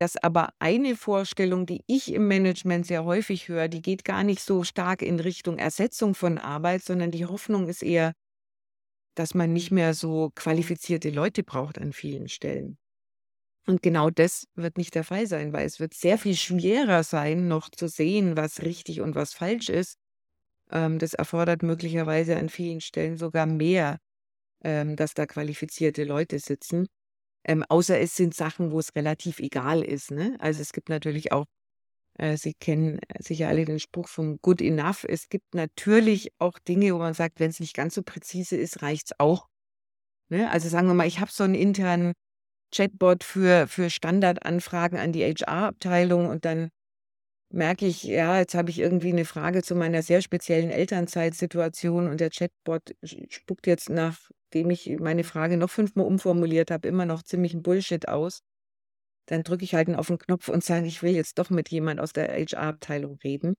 Dass 0.00 0.16
aber 0.16 0.50
eine 0.58 0.96
Vorstellung, 0.96 1.66
die 1.66 1.82
ich 1.86 2.12
im 2.14 2.26
Management 2.26 2.86
sehr 2.86 3.04
häufig 3.04 3.48
höre, 3.48 3.68
die 3.68 3.82
geht 3.82 4.04
gar 4.04 4.24
nicht 4.24 4.40
so 4.40 4.64
stark 4.64 5.02
in 5.02 5.20
Richtung 5.20 5.58
Ersetzung 5.58 6.14
von 6.14 6.38
Arbeit, 6.38 6.82
sondern 6.82 7.10
die 7.10 7.26
Hoffnung 7.26 7.68
ist 7.68 7.82
eher, 7.82 8.14
dass 9.14 9.34
man 9.34 9.52
nicht 9.52 9.70
mehr 9.70 9.94
so 9.94 10.30
qualifizierte 10.34 11.10
Leute 11.10 11.42
braucht 11.42 11.78
an 11.78 11.92
vielen 11.92 12.28
Stellen. 12.28 12.78
Und 13.66 13.82
genau 13.82 14.10
das 14.10 14.46
wird 14.54 14.78
nicht 14.78 14.94
der 14.94 15.04
Fall 15.04 15.26
sein, 15.26 15.52
weil 15.52 15.66
es 15.66 15.80
wird 15.80 15.94
sehr 15.94 16.18
viel 16.18 16.36
schwerer 16.36 17.04
sein, 17.04 17.48
noch 17.48 17.68
zu 17.70 17.88
sehen, 17.88 18.36
was 18.36 18.62
richtig 18.62 19.00
und 19.00 19.14
was 19.14 19.34
falsch 19.34 19.68
ist. 19.68 19.96
Ähm, 20.70 20.98
das 20.98 21.14
erfordert 21.14 21.62
möglicherweise 21.62 22.36
an 22.36 22.48
vielen 22.48 22.80
Stellen 22.80 23.16
sogar 23.18 23.46
mehr, 23.46 23.98
ähm, 24.64 24.96
dass 24.96 25.14
da 25.14 25.26
qualifizierte 25.26 26.04
Leute 26.04 26.38
sitzen. 26.40 26.88
Ähm, 27.44 27.64
außer 27.68 27.98
es 27.98 28.16
sind 28.16 28.34
Sachen, 28.34 28.70
wo 28.70 28.78
es 28.78 28.94
relativ 28.94 29.38
egal 29.40 29.82
ist. 29.82 30.10
Ne? 30.10 30.36
Also 30.40 30.60
es 30.60 30.72
gibt 30.72 30.88
natürlich 30.88 31.32
auch 31.32 31.46
äh, 32.20 32.36
Sie 32.36 32.54
kennen 32.54 32.98
äh, 33.08 33.22
sicher 33.22 33.48
alle 33.48 33.64
den 33.64 33.80
Spruch 33.80 34.08
vom 34.08 34.38
Good 34.42 34.60
Enough. 34.62 35.04
Es 35.08 35.28
gibt 35.28 35.54
natürlich 35.54 36.32
auch 36.38 36.58
Dinge, 36.58 36.94
wo 36.94 36.98
man 36.98 37.14
sagt, 37.14 37.40
wenn 37.40 37.50
es 37.50 37.60
nicht 37.60 37.74
ganz 37.74 37.94
so 37.94 38.02
präzise 38.02 38.56
ist, 38.56 38.82
reicht 38.82 39.06
es 39.06 39.20
auch. 39.20 39.48
Ne? 40.28 40.50
Also 40.50 40.68
sagen 40.68 40.86
wir 40.88 40.94
mal, 40.94 41.06
ich 41.06 41.20
habe 41.20 41.30
so 41.32 41.44
einen 41.44 41.54
internen 41.54 42.12
Chatbot 42.74 43.24
für, 43.24 43.66
für 43.66 43.90
Standardanfragen 43.90 44.98
an 44.98 45.12
die 45.12 45.24
HR-Abteilung 45.24 46.28
und 46.28 46.44
dann 46.44 46.70
merke 47.52 47.86
ich, 47.86 48.04
ja, 48.04 48.38
jetzt 48.38 48.54
habe 48.54 48.70
ich 48.70 48.78
irgendwie 48.78 49.08
eine 49.08 49.24
Frage 49.24 49.62
zu 49.62 49.74
meiner 49.74 50.02
sehr 50.02 50.22
speziellen 50.22 50.70
Elternzeitsituation 50.70 52.08
und 52.08 52.20
der 52.20 52.30
Chatbot 52.30 52.94
spuckt 53.02 53.66
jetzt, 53.66 53.90
nachdem 54.52 54.70
ich 54.70 54.98
meine 55.00 55.24
Frage 55.24 55.56
noch 55.56 55.70
fünfmal 55.70 56.06
umformuliert 56.06 56.70
habe, 56.70 56.88
immer 56.88 57.06
noch 57.06 57.22
ziemlich 57.22 57.54
ein 57.54 57.62
Bullshit 57.62 58.08
aus 58.08 58.40
dann 59.26 59.42
drücke 59.44 59.64
ich 59.64 59.74
halt 59.74 59.88
auf 59.94 60.08
den 60.08 60.18
Knopf 60.18 60.48
und 60.48 60.64
sage, 60.64 60.86
ich 60.86 61.02
will 61.02 61.14
jetzt 61.14 61.38
doch 61.38 61.50
mit 61.50 61.68
jemand 61.70 62.00
aus 62.00 62.12
der 62.12 62.28
HR-Abteilung 62.34 63.18
reden. 63.24 63.54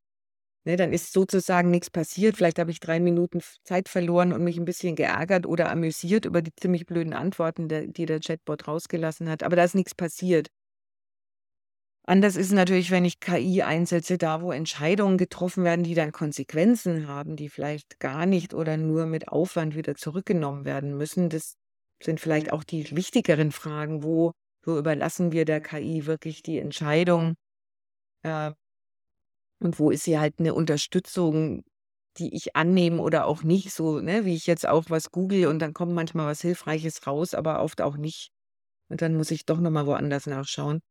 Ne, 0.65 0.77
dann 0.77 0.93
ist 0.93 1.13
sozusagen 1.13 1.71
nichts 1.71 1.89
passiert. 1.89 2.38
Vielleicht 2.38 2.60
habe 2.60 2.71
ich 2.71 2.80
drei 2.80 2.99
Minuten 2.99 3.41
Zeit 3.65 3.89
verloren 3.89 4.34
und 4.34 4.43
mich 4.43 4.58
ein 4.58 4.65
bisschen 4.65 4.95
geärgert 4.95 5.45
oder 5.47 5.71
amüsiert 5.71 6.25
über 6.25 6.41
die 6.41 6.54
ziemlich 6.56 6.86
blöden 6.86 7.13
Antworten, 7.13 7.67
die 7.69 8.06
der 8.06 8.19
Chatbot 8.21 8.67
rausgelassen 8.67 9.30
hat. 9.30 9.43
Aber 9.43 9.56
da 9.56 9.63
ist 9.63 9.75
nichts 9.75 9.95
passiert. 9.95 10.49
Anders 12.03 12.35
ist 12.35 12.51
natürlich, 12.51 12.89
wenn 12.91 13.05
ich 13.05 13.19
KI 13.19 13.61
einsetze, 13.61 14.17
da 14.17 14.41
wo 14.41 14.51
Entscheidungen 14.51 15.17
getroffen 15.17 15.63
werden, 15.63 15.83
die 15.83 15.93
dann 15.93 16.11
Konsequenzen 16.11 17.07
haben, 17.07 17.35
die 17.35 17.49
vielleicht 17.49 17.99
gar 17.99 18.25
nicht 18.25 18.53
oder 18.53 18.75
nur 18.77 19.05
mit 19.05 19.27
Aufwand 19.27 19.75
wieder 19.75 19.95
zurückgenommen 19.95 20.65
werden 20.65 20.97
müssen. 20.97 21.29
Das 21.29 21.55
sind 22.01 22.19
vielleicht 22.19 22.51
auch 22.51 22.63
die 22.63 22.95
wichtigeren 22.95 23.51
Fragen, 23.51 24.03
wo 24.03 24.31
so 24.65 24.77
überlassen 24.77 25.31
wir 25.31 25.45
der 25.45 25.61
KI 25.61 26.05
wirklich 26.07 26.41
die 26.43 26.57
Entscheidung. 26.59 27.35
Äh, 28.23 28.51
und 29.59 29.79
wo 29.79 29.91
ist 29.91 30.03
sie 30.03 30.19
halt 30.19 30.35
eine 30.39 30.53
Unterstützung, 30.53 31.63
die 32.17 32.35
ich 32.35 32.55
annehme 32.55 33.01
oder 33.01 33.25
auch 33.27 33.43
nicht, 33.43 33.71
so 33.71 33.99
ne, 34.01 34.25
wie 34.25 34.35
ich 34.35 34.47
jetzt 34.47 34.67
auch 34.67 34.85
was 34.89 35.11
google 35.11 35.47
und 35.47 35.59
dann 35.59 35.73
kommt 35.73 35.93
manchmal 35.93 36.27
was 36.27 36.41
Hilfreiches 36.41 37.07
raus, 37.07 37.33
aber 37.33 37.61
oft 37.63 37.81
auch 37.81 37.97
nicht. 37.97 38.31
Und 38.89 39.01
dann 39.01 39.15
muss 39.17 39.31
ich 39.31 39.45
doch 39.45 39.59
nochmal 39.59 39.87
woanders 39.87 40.27
nachschauen. 40.27 40.81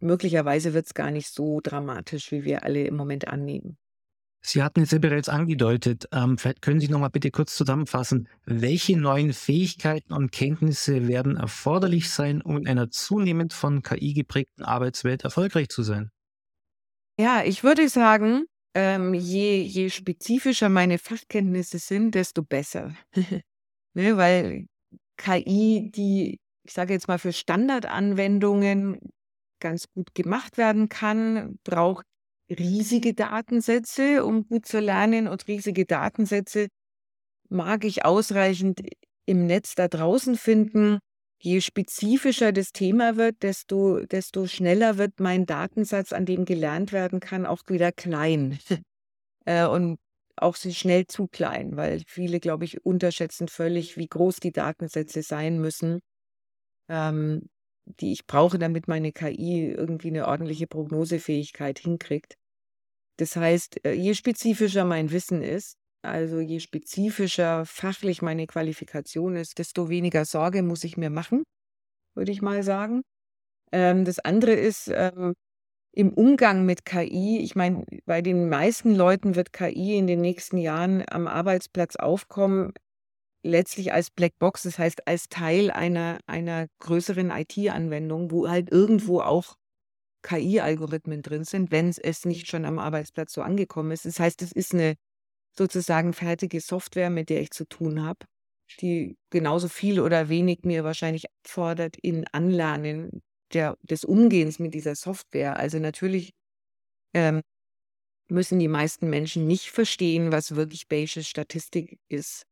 Möglicherweise 0.00 0.74
wird 0.74 0.86
es 0.86 0.94
gar 0.94 1.10
nicht 1.10 1.28
so 1.28 1.60
dramatisch, 1.62 2.30
wie 2.32 2.44
wir 2.44 2.64
alle 2.64 2.84
im 2.84 2.96
Moment 2.96 3.28
annehmen. 3.28 3.78
Sie 4.40 4.62
hatten 4.62 4.82
es 4.82 4.92
ja 4.92 4.98
bereits 4.98 5.28
angedeutet. 5.28 6.08
Ähm, 6.12 6.38
vielleicht 6.38 6.62
können 6.62 6.78
Sie 6.78 6.88
noch 6.88 7.00
mal 7.00 7.08
bitte 7.08 7.32
kurz 7.32 7.56
zusammenfassen, 7.56 8.28
welche 8.44 8.96
neuen 8.96 9.32
Fähigkeiten 9.32 10.12
und 10.12 10.30
Kenntnisse 10.30 11.08
werden 11.08 11.36
erforderlich 11.36 12.10
sein, 12.10 12.42
um 12.42 12.58
in 12.58 12.68
einer 12.68 12.90
zunehmend 12.90 13.52
von 13.52 13.82
KI 13.82 14.12
geprägten 14.12 14.62
Arbeitswelt 14.62 15.24
erfolgreich 15.24 15.68
zu 15.68 15.82
sein? 15.82 16.12
Ja, 17.18 17.42
ich 17.44 17.64
würde 17.64 17.88
sagen, 17.88 18.44
ähm, 18.74 19.14
je, 19.14 19.62
je 19.62 19.90
spezifischer 19.90 20.68
meine 20.68 20.98
Fachkenntnisse 20.98 21.78
sind, 21.78 22.14
desto 22.14 22.42
besser. 22.42 22.94
ne, 23.94 24.16
weil 24.16 24.66
KI, 25.16 25.90
die, 25.92 26.38
ich 26.62 26.72
sage 26.72 26.92
jetzt 26.92 27.08
mal, 27.08 27.18
für 27.18 27.32
Standardanwendungen 27.32 29.00
ganz 29.68 29.86
gut 29.92 30.14
gemacht 30.14 30.58
werden 30.58 30.88
kann, 30.88 31.58
braucht 31.64 32.06
riesige 32.48 33.14
Datensätze, 33.14 34.24
um 34.24 34.46
gut 34.46 34.66
zu 34.66 34.78
lernen 34.78 35.26
und 35.26 35.48
riesige 35.48 35.84
Datensätze 35.86 36.68
mag 37.48 37.84
ich 37.84 38.04
ausreichend 38.04 38.80
im 39.24 39.46
Netz 39.46 39.74
da 39.74 39.88
draußen 39.88 40.36
finden. 40.36 40.98
Je 41.40 41.60
spezifischer 41.60 42.52
das 42.52 42.70
Thema 42.70 43.16
wird, 43.16 43.42
desto, 43.42 44.00
desto 44.06 44.46
schneller 44.46 44.98
wird 44.98 45.18
mein 45.18 45.46
Datensatz, 45.46 46.12
an 46.12 46.26
dem 46.26 46.44
gelernt 46.44 46.92
werden 46.92 47.18
kann, 47.18 47.44
auch 47.44 47.62
wieder 47.66 47.90
klein. 47.90 48.58
äh, 49.46 49.66
und 49.66 49.98
auch 50.36 50.54
schnell 50.54 51.06
zu 51.08 51.26
klein, 51.26 51.76
weil 51.76 52.02
viele, 52.06 52.38
glaube 52.38 52.64
ich, 52.64 52.84
unterschätzen 52.84 53.48
völlig, 53.48 53.96
wie 53.96 54.06
groß 54.06 54.36
die 54.36 54.52
Datensätze 54.52 55.22
sein 55.22 55.58
müssen, 55.60 56.00
ähm, 56.88 57.48
die 57.86 58.12
ich 58.12 58.26
brauche, 58.26 58.58
damit 58.58 58.88
meine 58.88 59.12
KI 59.12 59.70
irgendwie 59.70 60.08
eine 60.08 60.26
ordentliche 60.26 60.66
Prognosefähigkeit 60.66 61.78
hinkriegt. 61.78 62.34
Das 63.18 63.36
heißt, 63.36 63.84
äh, 63.84 63.92
je 63.92 64.14
spezifischer 64.14 64.84
mein 64.84 65.10
Wissen 65.10 65.42
ist, 65.42 65.76
also 66.02 66.40
je 66.40 66.60
spezifischer 66.60 67.64
fachlich 67.66 68.22
meine 68.22 68.46
Qualifikation 68.46 69.36
ist, 69.36 69.58
desto 69.58 69.88
weniger 69.88 70.24
Sorge 70.24 70.62
muss 70.62 70.84
ich 70.84 70.96
mir 70.96 71.10
machen, 71.10 71.42
würde 72.14 72.32
ich 72.32 72.42
mal 72.42 72.62
sagen. 72.62 73.02
Ähm, 73.72 74.04
das 74.04 74.18
andere 74.20 74.52
ist 74.52 74.90
ähm, 74.94 75.34
im 75.92 76.12
Umgang 76.12 76.66
mit 76.66 76.84
KI. 76.84 77.40
Ich 77.42 77.56
meine, 77.56 77.84
bei 78.04 78.22
den 78.22 78.48
meisten 78.48 78.94
Leuten 78.94 79.34
wird 79.34 79.52
KI 79.52 79.96
in 79.98 80.06
den 80.06 80.20
nächsten 80.20 80.58
Jahren 80.58 81.04
am 81.10 81.26
Arbeitsplatz 81.26 81.96
aufkommen, 81.96 82.72
letztlich 83.42 83.92
als 83.92 84.10
Blackbox, 84.10 84.62
das 84.62 84.78
heißt 84.78 85.06
als 85.06 85.28
Teil 85.28 85.70
einer, 85.70 86.18
einer 86.26 86.66
größeren 86.80 87.30
IT-Anwendung, 87.30 88.30
wo 88.30 88.48
halt 88.48 88.70
irgendwo 88.70 89.20
auch 89.20 89.56
KI-Algorithmen 90.22 91.22
drin 91.22 91.44
sind, 91.44 91.70
wenn 91.70 91.88
es 91.88 92.24
nicht 92.24 92.48
schon 92.48 92.64
am 92.64 92.78
Arbeitsplatz 92.78 93.32
so 93.32 93.42
angekommen 93.42 93.92
ist. 93.92 94.04
Das 94.04 94.18
heißt, 94.18 94.42
es 94.42 94.52
ist 94.52 94.74
eine 94.74 94.96
sozusagen 95.52 96.12
fertige 96.12 96.60
Software, 96.60 97.10
mit 97.10 97.30
der 97.30 97.40
ich 97.40 97.50
zu 97.50 97.64
tun 97.66 98.02
habe, 98.02 98.26
die 98.80 99.16
genauso 99.30 99.68
viel 99.68 100.00
oder 100.00 100.28
wenig 100.28 100.60
mir 100.64 100.84
wahrscheinlich 100.84 101.26
fordert 101.46 101.96
in 101.96 102.26
Anlernen 102.32 103.22
der, 103.52 103.76
des 103.82 104.04
Umgehens 104.04 104.58
mit 104.58 104.74
dieser 104.74 104.96
Software. 104.96 105.56
Also 105.56 105.78
natürlich 105.78 106.32
ähm, 107.14 107.42
müssen 108.28 108.58
die 108.58 108.68
meisten 108.68 109.08
Menschen 109.08 109.46
nicht 109.46 109.70
verstehen, 109.70 110.32
was 110.32 110.56
wirklich 110.56 110.88
Bayesche 110.88 111.22
Statistik 111.22 111.98
ist. 112.08 112.44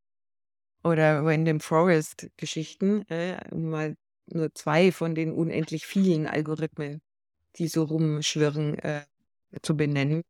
Oder 0.85 1.23
Random 1.23 1.59
Forest 1.59 2.29
Geschichten, 2.37 3.01
äh, 3.09 3.37
mal 3.55 3.95
nur 4.27 4.53
zwei 4.53 4.91
von 4.91 5.15
den 5.15 5.33
unendlich 5.33 5.85
vielen 5.87 6.27
Algorithmen, 6.27 7.01
die 7.55 7.67
so 7.67 7.83
rumschwirren, 7.83 8.77
äh, 8.79 9.05
zu 9.63 9.75
benennen. 9.75 10.21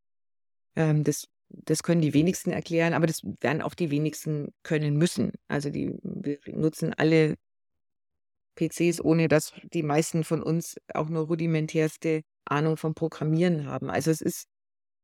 Ähm, 0.76 1.04
das 1.04 1.28
das 1.50 1.84
können 1.84 2.02
die 2.02 2.14
wenigsten 2.14 2.52
erklären, 2.52 2.94
aber 2.94 3.08
das 3.08 3.22
werden 3.42 3.62
auch 3.62 3.76
die 3.76 3.92
wenigsten 3.92 4.54
können 4.64 4.98
müssen. 4.98 5.34
Also 5.48 5.70
die 5.70 5.98
wir 6.02 6.40
nutzen 6.48 6.94
alle 6.94 7.36
PCs, 8.56 9.02
ohne 9.02 9.28
dass 9.28 9.54
die 9.74 9.84
meisten 9.84 10.24
von 10.24 10.42
uns 10.42 10.78
auch 10.94 11.10
nur 11.10 11.28
rudimentärste 11.28 12.22
Ahnung 12.46 12.78
vom 12.78 12.94
Programmieren 12.94 13.68
haben. 13.68 13.90
Also 13.90 14.12
es 14.12 14.22
ist, 14.22 14.48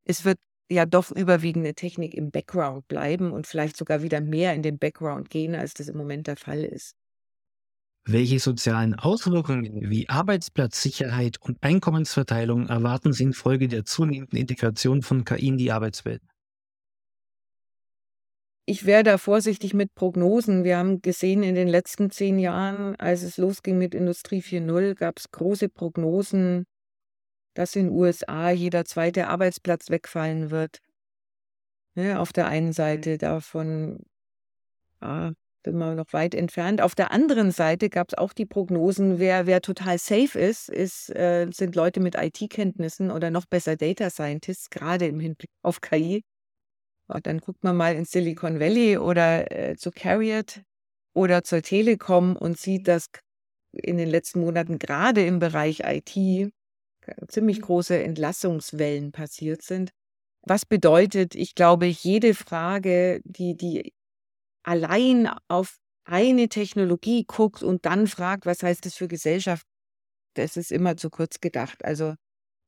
es 0.06 0.26
wird 0.26 0.40
ja 0.72 0.86
doch 0.86 1.12
überwiegend 1.12 1.66
eine 1.66 1.76
Technik 1.76 2.14
im 2.14 2.32
Background 2.32 2.88
bleiben 2.88 3.32
und 3.32 3.46
vielleicht 3.46 3.78
sogar 3.78 4.02
wieder 4.02 4.22
mehr 4.22 4.54
in 4.54 4.64
den 4.64 4.78
Background 4.78 5.30
gehen, 5.30 5.54
als 5.56 5.74
das 5.74 5.88
im 5.88 5.98
Moment 5.98 6.28
der 6.28 6.38
Fall 6.38 6.64
ist. 6.64 6.96
Welche 8.06 8.40
sozialen 8.40 8.96
Auswirkungen 8.96 9.90
wie 9.92 10.10
Arbeitsplatzsicherheit 10.10 11.38
und 11.40 11.62
Einkommensverteilung 11.62 12.68
erwarten 12.68 13.14
Sie 13.14 13.24
infolge 13.24 13.68
der 13.68 13.86
zunehmenden 13.86 14.40
Integration 14.40 15.04
von 15.04 15.24
KI 15.24 15.50
in 15.50 15.58
die 15.58 15.72
Arbeitswelt? 15.72 16.22
Ich 18.66 18.86
wäre 18.86 19.04
da 19.04 19.18
vorsichtig 19.18 19.74
mit 19.74 19.94
Prognosen. 19.94 20.64
Wir 20.64 20.78
haben 20.78 21.02
gesehen, 21.02 21.44
in 21.44 21.56
den 21.56 21.68
letzten 21.68 22.10
zehn 22.10 22.40
Jahren, 22.40 22.96
als 22.96 23.22
es 23.22 23.38
losging 23.38 23.78
mit 23.78 23.94
Industrie 23.94 24.42
4.0, 24.42 24.96
gab 24.96 25.20
es 25.20 25.30
große 25.30 25.70
Prognosen, 25.70 26.66
dass 27.54 27.76
in 27.76 27.88
den 27.88 27.96
USA 27.96 28.50
jeder 28.50 28.86
zweite 28.86 29.28
Arbeitsplatz 29.28 29.90
wegfallen 29.90 30.52
wird. 30.52 30.80
Ne, 31.96 32.20
auf 32.20 32.32
der 32.32 32.48
einen 32.48 32.72
Seite 32.72 33.18
davon 33.18 34.00
ja, 35.02 35.34
sind 35.66 35.78
wir 35.78 35.96
noch 35.96 36.14
weit 36.14 36.36
entfernt. 36.36 36.82
Auf 36.82 36.96
der 36.96 37.12
anderen 37.12 37.52
Seite 37.52 37.90
gab 37.90 38.10
es 38.10 38.18
auch 38.18 38.34
die 38.34 38.46
Prognosen, 38.46 39.20
wer, 39.20 39.46
wer 39.46 39.62
total 39.62 39.98
safe 39.98 40.40
ist, 40.40 40.70
ist 40.70 41.10
äh, 41.16 41.48
sind 41.52 41.76
Leute 41.76 42.00
mit 42.00 42.16
IT-Kenntnissen 42.16 43.12
oder 43.12 43.30
noch 43.30 43.46
besser 43.46 43.76
Data 43.76 44.10
Scientists, 44.10 44.70
gerade 44.70 45.08
im 45.08 45.20
Hinblick 45.20 45.50
auf 45.62 45.82
KI. 45.82 46.24
Dann 47.24 47.40
guckt 47.40 47.64
man 47.64 47.76
mal 47.76 47.96
ins 47.96 48.12
Silicon 48.12 48.62
Valley 48.62 48.98
oder 48.98 49.52
äh, 49.52 49.76
zu 49.76 49.92
Carriot 49.92 50.62
oder 51.14 51.44
zur 51.44 51.62
Telekom 51.62 52.38
und 52.38 52.58
sieht, 52.58 52.88
dass 52.88 53.08
in 53.74 53.98
den 53.98 54.10
letzten 54.10 54.40
Monaten 54.40 54.80
gerade 54.80 55.26
im 55.26 55.40
Bereich 55.40 55.82
IT 55.86 56.52
ziemlich 57.28 57.62
große 57.62 58.02
Entlassungswellen 58.02 59.12
passiert 59.12 59.62
sind. 59.62 59.92
Was 60.44 60.66
bedeutet, 60.66 61.36
ich 61.36 61.56
glaube, 61.56 61.86
jede 61.86 62.34
Frage, 62.34 63.22
die, 63.24 63.56
die 63.56 63.94
allein 64.64 65.30
auf 65.48 65.78
eine 66.04 66.50
Technologie 66.50 67.26
guckt 67.26 67.64
und 67.64 67.86
dann 67.86 68.08
fragt, 68.08 68.46
was 68.46 68.64
heißt 68.64 68.86
das 68.86 68.96
für 68.96 69.08
Gesellschaft, 69.08 69.66
das 70.36 70.58
ist 70.58 70.72
immer 70.72 70.98
zu 70.98 71.10
kurz 71.10 71.40
gedacht. 71.40 71.84
Also 71.86 72.16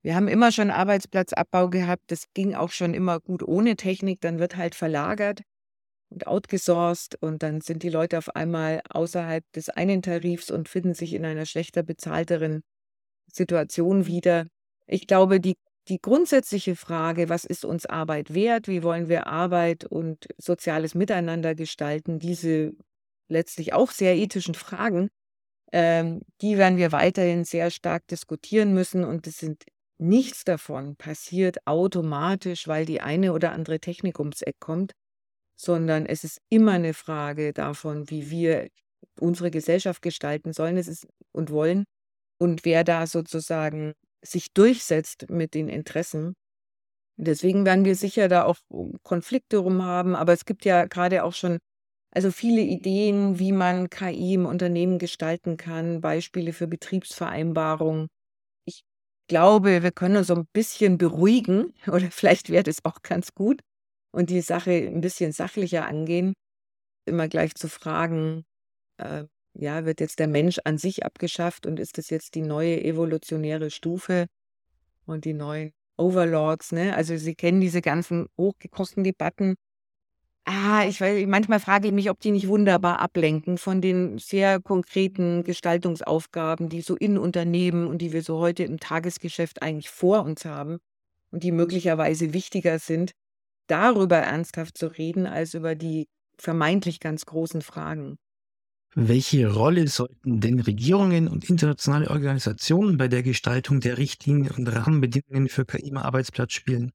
wir 0.04 0.16
haben 0.16 0.28
immer 0.28 0.52
schon 0.52 0.70
Arbeitsplatzabbau 0.70 1.70
gehabt. 1.70 2.04
Das 2.08 2.26
ging 2.34 2.56
auch 2.56 2.72
schon 2.72 2.94
immer 2.94 3.20
gut 3.20 3.42
ohne 3.42 3.76
Technik. 3.76 4.20
Dann 4.22 4.38
wird 4.38 4.58
halt 4.58 4.76
verlagert 4.76 5.42
und 6.10 6.28
outgesourced 6.28 7.16
und 7.22 7.42
dann 7.42 7.62
sind 7.62 7.84
die 7.84 7.90
Leute 7.90 8.18
auf 8.18 8.36
einmal 8.36 8.82
außerhalb 8.90 9.44
des 9.54 9.70
einen 9.70 10.02
Tarifs 10.02 10.52
und 10.52 10.70
finden 10.70 10.94
sich 10.94 11.14
in 11.14 11.26
einer 11.26 11.46
schlechter 11.46 11.84
bezahlteren 11.84 12.64
Situation 13.32 14.06
wieder. 14.06 14.48
Ich 14.88 15.08
glaube, 15.08 15.40
die, 15.40 15.56
die 15.88 16.00
grundsätzliche 16.02 16.76
Frage, 16.76 17.30
was 17.30 17.46
ist 17.46 17.66
uns 17.66 17.86
Arbeit 17.86 18.34
wert, 18.34 18.68
wie 18.68 18.84
wollen 18.84 19.10
wir 19.10 19.28
Arbeit 19.28 19.86
und 19.86 20.28
soziales 20.38 20.96
Miteinander 20.96 21.56
gestalten, 21.56 22.20
diese 22.20 22.74
letztlich 23.30 23.74
auch 23.74 23.92
sehr 23.92 24.16
ethischen 24.16 24.56
Fragen, 24.56 25.10
ähm, 25.72 26.22
die 26.42 26.58
werden 26.58 26.78
wir 26.78 26.92
weiterhin 26.92 27.46
sehr 27.46 27.72
stark 27.72 28.08
diskutieren 28.08 28.74
müssen. 28.74 29.04
Und 29.04 29.26
das 29.28 29.38
sind 29.38 29.64
Nichts 30.04 30.44
davon 30.44 30.96
passiert 30.98 31.66
automatisch, 31.66 32.68
weil 32.68 32.86
die 32.86 33.00
eine 33.00 33.32
oder 33.32 33.52
andere 33.52 33.80
Technik 33.80 34.20
ums 34.20 34.42
Eck 34.42 34.60
kommt, 34.60 34.92
sondern 35.56 36.06
es 36.06 36.24
ist 36.24 36.42
immer 36.50 36.74
eine 36.74 36.94
Frage 36.94 37.54
davon, 37.54 38.10
wie 38.10 38.30
wir 38.30 38.68
unsere 39.20 39.52
Gesellschaft 39.52 40.02
gestalten 40.02 40.52
sollen 40.52 40.78
es 40.78 40.90
ist, 40.90 41.08
und 41.32 41.52
wollen 41.52 41.86
und 42.44 42.66
wer 42.66 42.84
da 42.84 43.08
sozusagen 43.08 43.94
sich 44.26 44.54
durchsetzt 44.54 45.30
mit 45.30 45.54
den 45.54 45.70
Interessen. 45.70 46.34
Deswegen 47.18 47.66
werden 47.66 47.86
wir 47.86 47.96
sicher 47.96 48.28
da 48.30 48.46
auch 48.46 48.58
Konflikte 49.04 49.58
rum 49.58 49.84
haben, 49.84 50.16
aber 50.16 50.34
es 50.34 50.46
gibt 50.46 50.66
ja 50.66 50.86
gerade 50.86 51.24
auch 51.24 51.34
schon 51.34 51.60
also 52.12 52.32
viele 52.32 52.62
Ideen, 52.62 53.40
wie 53.40 53.52
man 53.52 53.90
KI 53.90 54.36
im 54.36 54.46
Unternehmen 54.46 55.00
gestalten 55.00 55.58
kann, 55.58 56.02
Beispiele 56.02 56.54
für 56.54 56.68
Betriebsvereinbarungen 56.68 58.08
glaube, 59.28 59.84
wir 59.84 59.92
können 59.92 60.18
uns 60.18 60.28
so 60.28 60.36
ein 60.36 60.48
bisschen 60.54 60.98
beruhigen 60.98 61.74
oder 61.88 62.12
vielleicht 62.12 62.50
wäre 62.50 62.64
das 62.64 62.84
auch 62.84 63.02
ganz 63.02 63.34
gut 63.34 63.62
und 64.14 64.30
die 64.30 64.42
Sache 64.42 64.72
ein 64.72 65.02
bisschen 65.02 65.32
sachlicher 65.32 65.86
angehen, 65.86 66.34
immer 67.08 67.28
gleich 67.28 67.56
zu 67.56 67.70
fragen, 67.70 68.44
äh, 69.00 69.26
ja, 69.54 69.86
wird 69.86 70.00
jetzt 70.02 70.20
der 70.20 70.28
Mensch 70.28 70.60
an 70.66 70.78
sich 70.78 71.06
abgeschafft 71.06 71.66
und 71.66 71.80
ist 71.80 71.98
das 71.98 72.10
jetzt 72.10 72.36
die 72.36 72.42
neue 72.42 72.84
evolutionäre 72.84 73.70
Stufe 73.72 74.28
und 75.06 75.26
die 75.26 75.34
neuen 75.34 75.74
Overlords, 75.98 76.72
ne? 76.74 76.96
Also 76.96 77.18
Sie 77.18 77.36
kennen 77.36 77.62
diese 77.62 77.82
ganzen 77.82 78.28
hochgekosten 78.38 79.04
Debatten 79.04 79.56
Ah, 80.46 80.86
ich 80.86 81.00
weiß 81.00 81.26
manchmal 81.28 81.60
frage 81.62 81.88
ich 81.88 81.94
mich, 81.94 82.10
ob 82.10 82.20
die 82.20 82.32
nicht 82.32 82.48
wunderbar 82.50 83.00
ablenken 83.00 83.58
von 83.58 83.80
den 83.80 84.18
sehr 84.18 84.60
konkreten 84.62 85.44
Gestaltungsaufgaben, 85.46 86.68
die 86.68 86.82
so 86.82 86.96
in 86.98 87.18
Unternehmen 87.18 87.88
und 87.88 88.00
die 88.02 88.12
wir 88.12 88.24
so 88.24 88.40
heute 88.40 88.64
im 88.64 88.78
Tagesgeschäft 88.80 89.62
eigentlich 89.62 89.90
vor 89.90 90.24
uns 90.24 90.44
haben 90.44 90.80
und 91.32 91.44
die 91.44 91.52
möglicherweise 91.54 92.34
wichtiger 92.34 92.78
sind, 92.80 93.12
darüber 93.68 94.18
ernsthaft 94.18 94.78
zu 94.78 94.88
reden, 94.88 95.28
als 95.28 95.54
über 95.54 95.76
die 95.76 96.08
vermeintlich 96.38 97.00
ganz 97.00 97.26
großen 97.26 97.62
Fragen. 97.62 98.18
Welche 98.96 99.52
Rolle 99.52 99.88
sollten 99.88 100.40
denn 100.40 100.60
Regierungen 100.60 101.28
und 101.28 101.50
internationale 101.50 102.10
Organisationen 102.10 102.98
bei 102.98 103.08
der 103.08 103.24
Gestaltung 103.24 103.80
der 103.80 103.98
Richtlinien 103.98 104.52
und 104.52 104.68
Rahmenbedingungen 104.68 105.50
für 105.50 105.66
KI 105.66 105.90
im 105.90 105.98
Arbeitsplatz 105.98 106.54
spielen? 106.54 106.92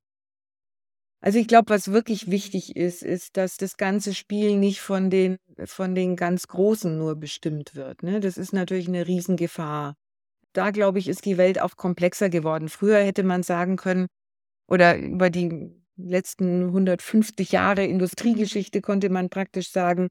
Also 1.21 1.41
ich 1.41 1.49
glaube, 1.49 1.71
was 1.71 1.91
wirklich 1.91 2.31
wichtig 2.31 2.77
ist, 2.77 3.03
ist, 3.03 3.37
dass 3.37 3.57
das 3.57 3.77
ganze 3.77 4.15
Spiel 4.15 4.57
nicht 4.57 4.81
von 4.81 5.11
den, 5.11 5.39
von 5.65 5.97
den 5.97 6.15
ganz 6.15 6.47
Großen 6.47 6.97
nur 6.97 7.17
bestimmt 7.17 7.75
wird. 7.75 8.05
Ne? 8.05 8.21
Das 8.21 8.39
ist 8.39 8.53
natürlich 8.53 8.87
eine 8.87 9.07
Riesengefahr. 9.07 9.95
Da, 10.53 10.71
glaube 10.71 11.01
ich, 11.01 11.09
ist 11.09 11.25
die 11.25 11.37
Welt 11.37 11.61
auch 11.61 11.77
komplexer 11.77 12.31
geworden. 12.31 12.69
Früher 12.69 12.99
hätte 12.99 13.25
man 13.25 13.43
sagen 13.43 13.77
können, 13.77 14.07
oder 14.69 14.97
über 14.97 15.31
die 15.31 15.73
letzten 15.97 16.67
150 16.67 17.51
Jahre 17.51 17.85
Industriegeschichte, 17.85 18.81
konnte 18.81 19.09
man 19.09 19.29
praktisch 19.29 19.71
sagen. 19.71 20.09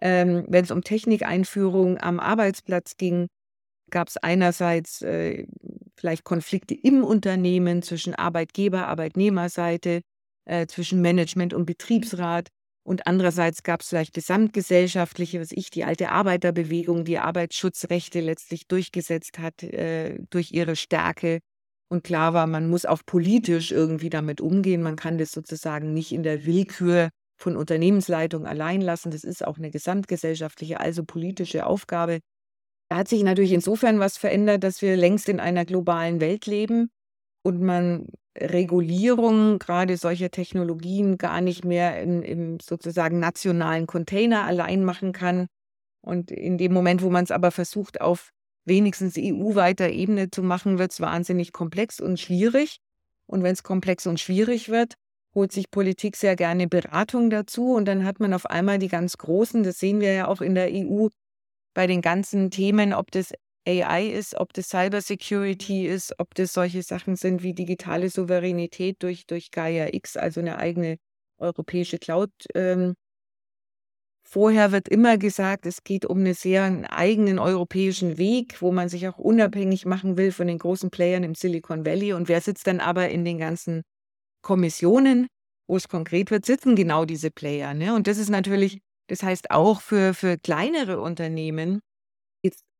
Ähm, 0.00 0.44
Wenn 0.48 0.64
es 0.64 0.70
um 0.70 0.82
Technikeinführung 0.82 1.98
am 1.98 2.20
Arbeitsplatz 2.20 2.96
ging, 2.96 3.28
gab 3.90 4.08
es 4.08 4.16
einerseits 4.16 5.02
äh, 5.02 5.46
vielleicht 5.96 6.24
Konflikte 6.24 6.74
im 6.74 7.04
Unternehmen 7.04 7.82
zwischen 7.82 8.14
Arbeitgeber, 8.14 8.88
Arbeitnehmerseite, 8.88 10.02
äh, 10.44 10.66
zwischen 10.66 11.00
Management 11.00 11.54
und 11.54 11.66
Betriebsrat. 11.66 12.48
Und 12.84 13.06
andererseits 13.06 13.62
gab 13.64 13.80
es 13.80 13.88
vielleicht 13.88 14.14
gesamtgesellschaftliche, 14.14 15.40
was 15.40 15.50
ich, 15.50 15.70
die 15.70 15.84
alte 15.84 16.10
Arbeiterbewegung, 16.10 17.04
die 17.04 17.18
Arbeitsschutzrechte 17.18 18.20
letztlich 18.20 18.68
durchgesetzt 18.68 19.38
hat 19.38 19.62
äh, 19.62 20.18
durch 20.30 20.52
ihre 20.52 20.76
Stärke. 20.76 21.40
Und 21.88 22.04
klar 22.04 22.32
war, 22.32 22.46
man 22.46 22.68
muss 22.68 22.84
auch 22.86 23.02
politisch 23.04 23.72
irgendwie 23.72 24.10
damit 24.10 24.40
umgehen. 24.40 24.82
Man 24.82 24.96
kann 24.96 25.18
das 25.18 25.32
sozusagen 25.32 25.94
nicht 25.94 26.12
in 26.12 26.22
der 26.22 26.44
Willkür 26.46 27.10
von 27.36 27.56
Unternehmensleitung 27.56 28.46
allein 28.46 28.80
lassen. 28.80 29.10
Das 29.10 29.24
ist 29.24 29.46
auch 29.46 29.58
eine 29.58 29.70
gesamtgesellschaftliche, 29.70 30.80
also 30.80 31.04
politische 31.04 31.66
Aufgabe. 31.66 32.20
Da 32.88 32.98
hat 32.98 33.08
sich 33.08 33.22
natürlich 33.22 33.52
insofern 33.52 33.98
was 33.98 34.16
verändert, 34.16 34.64
dass 34.64 34.80
wir 34.80 34.96
längst 34.96 35.28
in 35.28 35.40
einer 35.40 35.64
globalen 35.64 36.20
Welt 36.20 36.46
leben 36.46 36.90
und 37.42 37.60
man 37.60 38.08
Regulierung 38.38 39.58
gerade 39.58 39.96
solcher 39.96 40.30
Technologien 40.30 41.18
gar 41.18 41.40
nicht 41.40 41.64
mehr 41.64 42.00
in, 42.02 42.22
im 42.22 42.60
sozusagen 42.60 43.18
nationalen 43.18 43.86
Container 43.86 44.44
allein 44.44 44.84
machen 44.84 45.12
kann. 45.12 45.46
Und 46.02 46.30
in 46.30 46.58
dem 46.58 46.72
Moment, 46.72 47.02
wo 47.02 47.10
man 47.10 47.24
es 47.24 47.30
aber 47.30 47.50
versucht, 47.50 48.00
auf 48.00 48.30
wenigstens 48.64 49.16
EU-weiter 49.16 49.88
Ebene 49.88 50.30
zu 50.30 50.42
machen, 50.42 50.78
wird 50.78 50.92
es 50.92 51.00
wahnsinnig 51.00 51.52
komplex 51.52 52.00
und 52.00 52.20
schwierig. 52.20 52.78
Und 53.26 53.42
wenn 53.42 53.52
es 53.52 53.62
komplex 53.62 54.06
und 54.06 54.20
schwierig 54.20 54.68
wird, 54.68 54.94
holt 55.36 55.52
sich 55.52 55.70
Politik 55.70 56.16
sehr 56.16 56.34
gerne 56.34 56.66
Beratung 56.66 57.30
dazu. 57.30 57.74
Und 57.74 57.84
dann 57.84 58.04
hat 58.04 58.18
man 58.18 58.34
auf 58.34 58.46
einmal 58.46 58.80
die 58.80 58.88
ganz 58.88 59.16
großen, 59.18 59.62
das 59.62 59.78
sehen 59.78 60.00
wir 60.00 60.12
ja 60.12 60.26
auch 60.26 60.40
in 60.40 60.56
der 60.56 60.70
EU, 60.72 61.08
bei 61.74 61.86
den 61.86 62.00
ganzen 62.00 62.50
Themen, 62.50 62.94
ob 62.94 63.12
das 63.12 63.32
AI 63.68 64.06
ist, 64.06 64.34
ob 64.36 64.52
das 64.54 64.68
Cybersecurity 64.70 65.86
ist, 65.86 66.18
ob 66.18 66.34
das 66.34 66.52
solche 66.52 66.82
Sachen 66.82 67.16
sind 67.16 67.42
wie 67.42 67.52
digitale 67.52 68.08
Souveränität 68.08 69.02
durch, 69.02 69.26
durch 69.26 69.50
Gaia 69.50 69.92
X, 69.92 70.16
also 70.16 70.40
eine 70.40 70.58
eigene 70.58 70.96
europäische 71.38 71.98
Cloud. 71.98 72.30
Ähm. 72.54 72.94
Vorher 74.28 74.72
wird 74.72 74.88
immer 74.88 75.18
gesagt, 75.18 75.66
es 75.66 75.84
geht 75.84 76.04
um 76.04 76.18
einen 76.18 76.34
sehr 76.34 76.82
eigenen 76.90 77.38
europäischen 77.38 78.18
Weg, 78.18 78.60
wo 78.60 78.72
man 78.72 78.88
sich 78.88 79.06
auch 79.06 79.18
unabhängig 79.18 79.86
machen 79.86 80.16
will 80.16 80.32
von 80.32 80.48
den 80.48 80.58
großen 80.58 80.90
Playern 80.90 81.22
im 81.22 81.36
Silicon 81.36 81.86
Valley. 81.86 82.12
Und 82.12 82.28
wer 82.28 82.40
sitzt 82.40 82.66
dann 82.66 82.80
aber 82.80 83.08
in 83.08 83.24
den 83.24 83.38
ganzen 83.38 83.82
Kommissionen, 84.46 85.26
wo 85.68 85.76
es 85.76 85.88
konkret 85.88 86.30
wird, 86.30 86.46
sitzen 86.46 86.76
genau 86.76 87.04
diese 87.04 87.32
Player. 87.32 87.74
Ne? 87.74 87.96
Und 87.96 88.06
das 88.06 88.16
ist 88.16 88.30
natürlich, 88.30 88.78
das 89.08 89.24
heißt 89.24 89.50
auch 89.50 89.80
für, 89.80 90.14
für 90.14 90.38
kleinere 90.38 91.00
Unternehmen, 91.00 91.80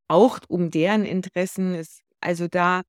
auch 0.07 0.39
um 0.47 0.71
deren 0.71 1.03
Interessen. 1.03 1.75
Ist, 1.75 2.03
also 2.21 2.47
da, 2.47 2.83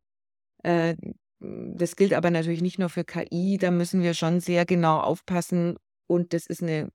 äh, 0.62 0.94
das 1.40 1.96
gilt 1.96 2.14
aber 2.14 2.30
natürlich 2.30 2.62
nicht 2.62 2.78
nur 2.78 2.88
für 2.88 3.02
KI, 3.02 3.58
da 3.60 3.72
müssen 3.72 4.00
wir 4.00 4.14
schon 4.14 4.38
sehr 4.38 4.64
genau 4.64 5.00
aufpassen. 5.00 5.76
Und 6.06 6.32
das 6.32 6.46
ist 6.46 6.62
eine 6.62 6.88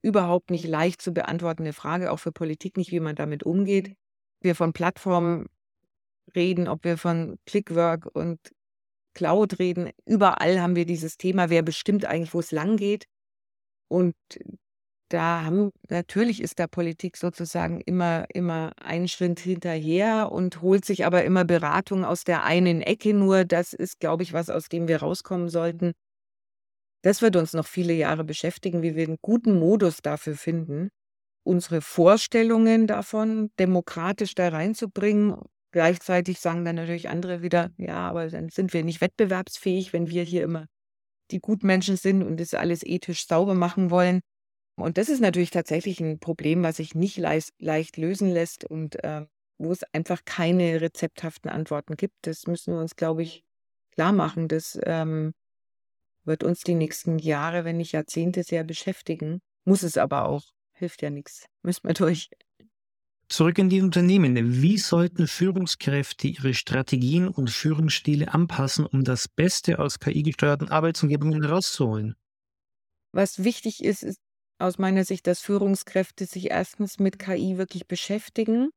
überhaupt 0.00 0.50
nicht 0.50 0.66
leicht 0.66 1.02
zu 1.02 1.12
beantwortende 1.12 1.74
Frage, 1.74 2.12
auch 2.12 2.18
für 2.18 2.32
Politik 2.32 2.78
nicht, 2.78 2.92
wie 2.92 3.00
man 3.00 3.14
damit 3.14 3.42
umgeht. 3.42 3.94
Wir 4.40 4.54
von 4.54 4.72
Plattformen 4.72 5.50
reden, 6.34 6.66
ob 6.66 6.82
wir 6.84 6.96
von 6.96 7.36
Clickwork 7.44 8.06
und 8.06 8.38
Cloud 9.14 9.58
reden, 9.58 9.90
überall 10.06 10.60
haben 10.60 10.76
wir 10.76 10.86
dieses 10.86 11.16
Thema, 11.16 11.50
wer 11.50 11.62
bestimmt 11.62 12.04
eigentlich, 12.04 12.34
wo 12.34 12.40
es 12.40 12.52
lang 12.52 12.76
geht. 12.76 13.06
Und 13.88 14.14
da 15.10 15.44
haben 15.44 15.70
natürlich 15.88 16.42
ist 16.42 16.58
da 16.58 16.66
Politik 16.66 17.16
sozusagen 17.16 17.80
immer 17.82 18.26
immer 18.34 18.72
einen 18.82 19.06
Schritt 19.08 19.38
hinterher 19.40 20.32
und 20.32 20.62
holt 20.62 20.84
sich 20.84 21.04
aber 21.06 21.24
immer 21.24 21.44
Beratung 21.44 22.04
aus 22.04 22.24
der 22.24 22.42
einen 22.44 22.80
Ecke 22.82 23.14
nur. 23.14 23.44
Das 23.44 23.72
ist, 23.74 24.00
glaube 24.00 24.22
ich, 24.22 24.32
was, 24.32 24.50
aus 24.50 24.68
dem 24.68 24.88
wir 24.88 24.98
rauskommen 25.00 25.48
sollten. 25.48 25.92
Das 27.04 27.20
wird 27.20 27.36
uns 27.36 27.52
noch 27.52 27.66
viele 27.66 27.92
Jahre 27.92 28.24
beschäftigen, 28.24 28.82
wie 28.82 28.96
wir 28.96 29.06
einen 29.06 29.18
guten 29.20 29.58
Modus 29.58 29.98
dafür 30.02 30.36
finden, 30.36 30.88
unsere 31.44 31.82
Vorstellungen 31.82 32.86
davon 32.86 33.50
demokratisch 33.58 34.34
da 34.34 34.48
reinzubringen. 34.48 35.36
Gleichzeitig 35.74 36.38
sagen 36.38 36.64
dann 36.64 36.76
natürlich 36.76 37.08
andere 37.08 37.42
wieder, 37.42 37.72
ja, 37.78 38.08
aber 38.08 38.28
dann 38.28 38.48
sind 38.48 38.72
wir 38.72 38.84
nicht 38.84 39.00
wettbewerbsfähig, 39.00 39.92
wenn 39.92 40.08
wir 40.08 40.22
hier 40.22 40.44
immer 40.44 40.66
die 41.32 41.40
Gutmenschen 41.40 41.96
sind 41.96 42.22
und 42.22 42.38
das 42.38 42.54
alles 42.54 42.84
ethisch 42.84 43.26
sauber 43.26 43.54
machen 43.54 43.90
wollen. 43.90 44.20
Und 44.76 44.98
das 44.98 45.08
ist 45.08 45.18
natürlich 45.18 45.50
tatsächlich 45.50 45.98
ein 45.98 46.20
Problem, 46.20 46.62
was 46.62 46.76
sich 46.76 46.94
nicht 46.94 47.16
leicht, 47.16 47.50
leicht 47.58 47.96
lösen 47.96 48.30
lässt 48.30 48.64
und 48.64 49.02
äh, 49.02 49.26
wo 49.58 49.72
es 49.72 49.82
einfach 49.92 50.24
keine 50.24 50.80
rezepthaften 50.80 51.50
Antworten 51.50 51.96
gibt. 51.96 52.14
Das 52.22 52.46
müssen 52.46 52.74
wir 52.74 52.80
uns, 52.80 52.94
glaube 52.94 53.24
ich, 53.24 53.42
klar 53.90 54.12
machen. 54.12 54.46
Das 54.46 54.78
ähm, 54.84 55.32
wird 56.22 56.44
uns 56.44 56.60
die 56.60 56.76
nächsten 56.76 57.18
Jahre, 57.18 57.64
wenn 57.64 57.78
nicht 57.78 57.90
Jahrzehnte, 57.90 58.44
sehr 58.44 58.62
beschäftigen. 58.62 59.40
Muss 59.64 59.82
es 59.82 59.98
aber 59.98 60.28
auch. 60.28 60.44
Hilft 60.74 61.02
ja 61.02 61.10
nichts. 61.10 61.46
Müssen 61.62 61.88
wir 61.88 61.94
durch. 61.94 62.30
Zurück 63.34 63.58
in 63.58 63.68
die 63.68 63.80
Unternehmen. 63.80 64.62
Wie 64.62 64.78
sollten 64.78 65.26
Führungskräfte 65.26 66.28
ihre 66.28 66.54
Strategien 66.54 67.26
und 67.26 67.50
Führungsstile 67.50 68.32
anpassen, 68.32 68.86
um 68.86 69.02
das 69.02 69.26
Beste 69.26 69.80
aus 69.80 69.98
KI-gesteuerten 69.98 70.68
Arbeitsumgebungen 70.68 71.44
rauszuholen? 71.44 72.14
Was 73.10 73.42
wichtig 73.42 73.82
ist, 73.82 74.04
ist 74.04 74.20
aus 74.60 74.78
meiner 74.78 75.04
Sicht, 75.04 75.26
dass 75.26 75.40
Führungskräfte 75.40 76.26
sich 76.26 76.52
erstens 76.52 77.00
mit 77.00 77.18
KI 77.18 77.58
wirklich 77.58 77.88
beschäftigen, 77.88 78.70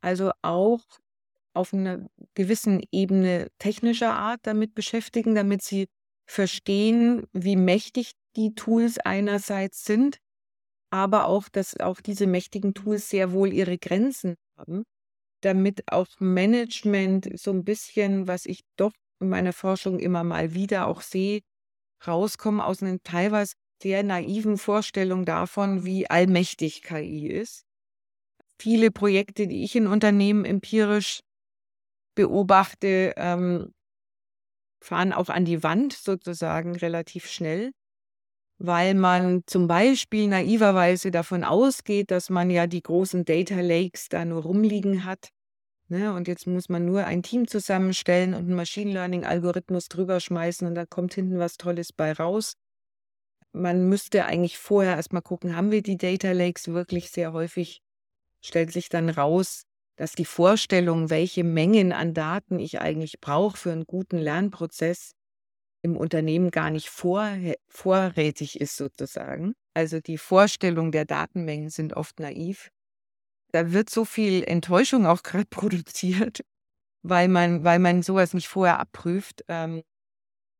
also 0.00 0.30
auch 0.42 0.84
auf 1.52 1.74
einer 1.74 2.08
gewissen 2.34 2.84
Ebene 2.92 3.48
technischer 3.58 4.14
Art 4.14 4.38
damit 4.44 4.76
beschäftigen, 4.76 5.34
damit 5.34 5.60
sie 5.60 5.88
verstehen, 6.30 7.26
wie 7.32 7.56
mächtig 7.56 8.12
die 8.36 8.54
Tools 8.54 8.98
einerseits 8.98 9.84
sind, 9.84 10.18
aber 10.92 11.26
auch, 11.26 11.48
dass 11.48 11.80
auch 11.80 12.00
diese 12.00 12.26
mächtigen 12.26 12.74
Tools 12.74 13.08
sehr 13.08 13.32
wohl 13.32 13.52
ihre 13.52 13.78
Grenzen 13.78 14.36
haben, 14.58 14.84
damit 15.40 15.82
auch 15.90 16.06
Management 16.18 17.30
so 17.38 17.50
ein 17.50 17.64
bisschen, 17.64 18.28
was 18.28 18.44
ich 18.46 18.60
doch 18.76 18.92
in 19.20 19.30
meiner 19.30 19.54
Forschung 19.54 19.98
immer 19.98 20.22
mal 20.22 20.54
wieder 20.54 20.86
auch 20.86 21.00
sehe, 21.00 21.40
rauskommen 22.06 22.60
aus 22.60 22.82
einem 22.82 23.02
teilweise 23.04 23.54
sehr 23.82 24.02
naiven 24.02 24.58
Vorstellung 24.58 25.24
davon, 25.24 25.84
wie 25.84 26.10
allmächtig 26.10 26.82
KI 26.82 27.26
ist. 27.26 27.64
Viele 28.58 28.90
Projekte, 28.90 29.46
die 29.48 29.64
ich 29.64 29.74
in 29.74 29.86
Unternehmen 29.86 30.44
empirisch 30.44 31.20
beobachte, 32.14 33.14
ähm, 33.16 33.72
fahren 34.84 35.12
auch 35.12 35.30
an 35.30 35.44
die 35.44 35.62
Wand 35.62 35.94
sozusagen 35.94 36.76
relativ 36.76 37.28
schnell, 37.28 37.72
weil 38.62 38.94
man 38.94 39.42
zum 39.46 39.66
Beispiel 39.66 40.28
naiverweise 40.28 41.10
davon 41.10 41.44
ausgeht, 41.44 42.10
dass 42.10 42.30
man 42.30 42.50
ja 42.50 42.66
die 42.66 42.82
großen 42.82 43.24
Data 43.24 43.60
Lakes 43.60 44.08
da 44.08 44.24
nur 44.24 44.42
rumliegen 44.42 45.04
hat. 45.04 45.30
Ne? 45.88 46.14
Und 46.14 46.28
jetzt 46.28 46.46
muss 46.46 46.68
man 46.68 46.84
nur 46.84 47.04
ein 47.04 47.22
Team 47.22 47.48
zusammenstellen 47.48 48.34
und 48.34 48.44
einen 48.44 48.54
Machine 48.54 48.92
Learning-Algorithmus 48.92 49.88
drüber 49.88 50.20
schmeißen 50.20 50.66
und 50.66 50.74
da 50.74 50.86
kommt 50.86 51.14
hinten 51.14 51.38
was 51.38 51.56
Tolles 51.56 51.92
bei 51.92 52.12
raus 52.12 52.54
man 53.52 53.88
müsste 53.88 54.24
eigentlich 54.24 54.58
vorher 54.58 54.96
erstmal 54.96 55.22
gucken, 55.22 55.56
haben 55.56 55.70
wir 55.70 55.82
die 55.82 55.96
Data 55.98 56.32
Lakes 56.32 56.68
wirklich 56.68 57.10
sehr 57.10 57.32
häufig, 57.32 57.82
stellt 58.40 58.72
sich 58.72 58.88
dann 58.88 59.10
raus, 59.10 59.64
dass 59.96 60.12
die 60.12 60.24
Vorstellung, 60.24 61.10
welche 61.10 61.44
Mengen 61.44 61.92
an 61.92 62.14
Daten 62.14 62.58
ich 62.58 62.80
eigentlich 62.80 63.20
brauche 63.20 63.56
für 63.56 63.72
einen 63.72 63.84
guten 63.84 64.18
Lernprozess, 64.18 65.12
im 65.82 65.96
Unternehmen 65.96 66.50
gar 66.50 66.70
nicht 66.70 66.88
vor, 66.88 67.28
vorrätig 67.68 68.60
ist 68.60 68.76
sozusagen. 68.76 69.54
Also 69.74 70.00
die 70.00 70.18
Vorstellung 70.18 70.92
der 70.92 71.04
Datenmengen 71.04 71.70
sind 71.70 71.94
oft 71.94 72.20
naiv. 72.20 72.70
Da 73.52 73.72
wird 73.72 73.90
so 73.90 74.04
viel 74.04 74.44
Enttäuschung 74.44 75.06
auch 75.06 75.22
gerade 75.22 75.46
produziert, 75.50 76.42
weil 77.02 77.28
man, 77.28 77.64
weil 77.64 77.78
man 77.78 78.02
sowas 78.02 78.34
nicht 78.34 78.48
vorher 78.48 78.78
abprüft. 78.78 79.44
Ähm, 79.48 79.82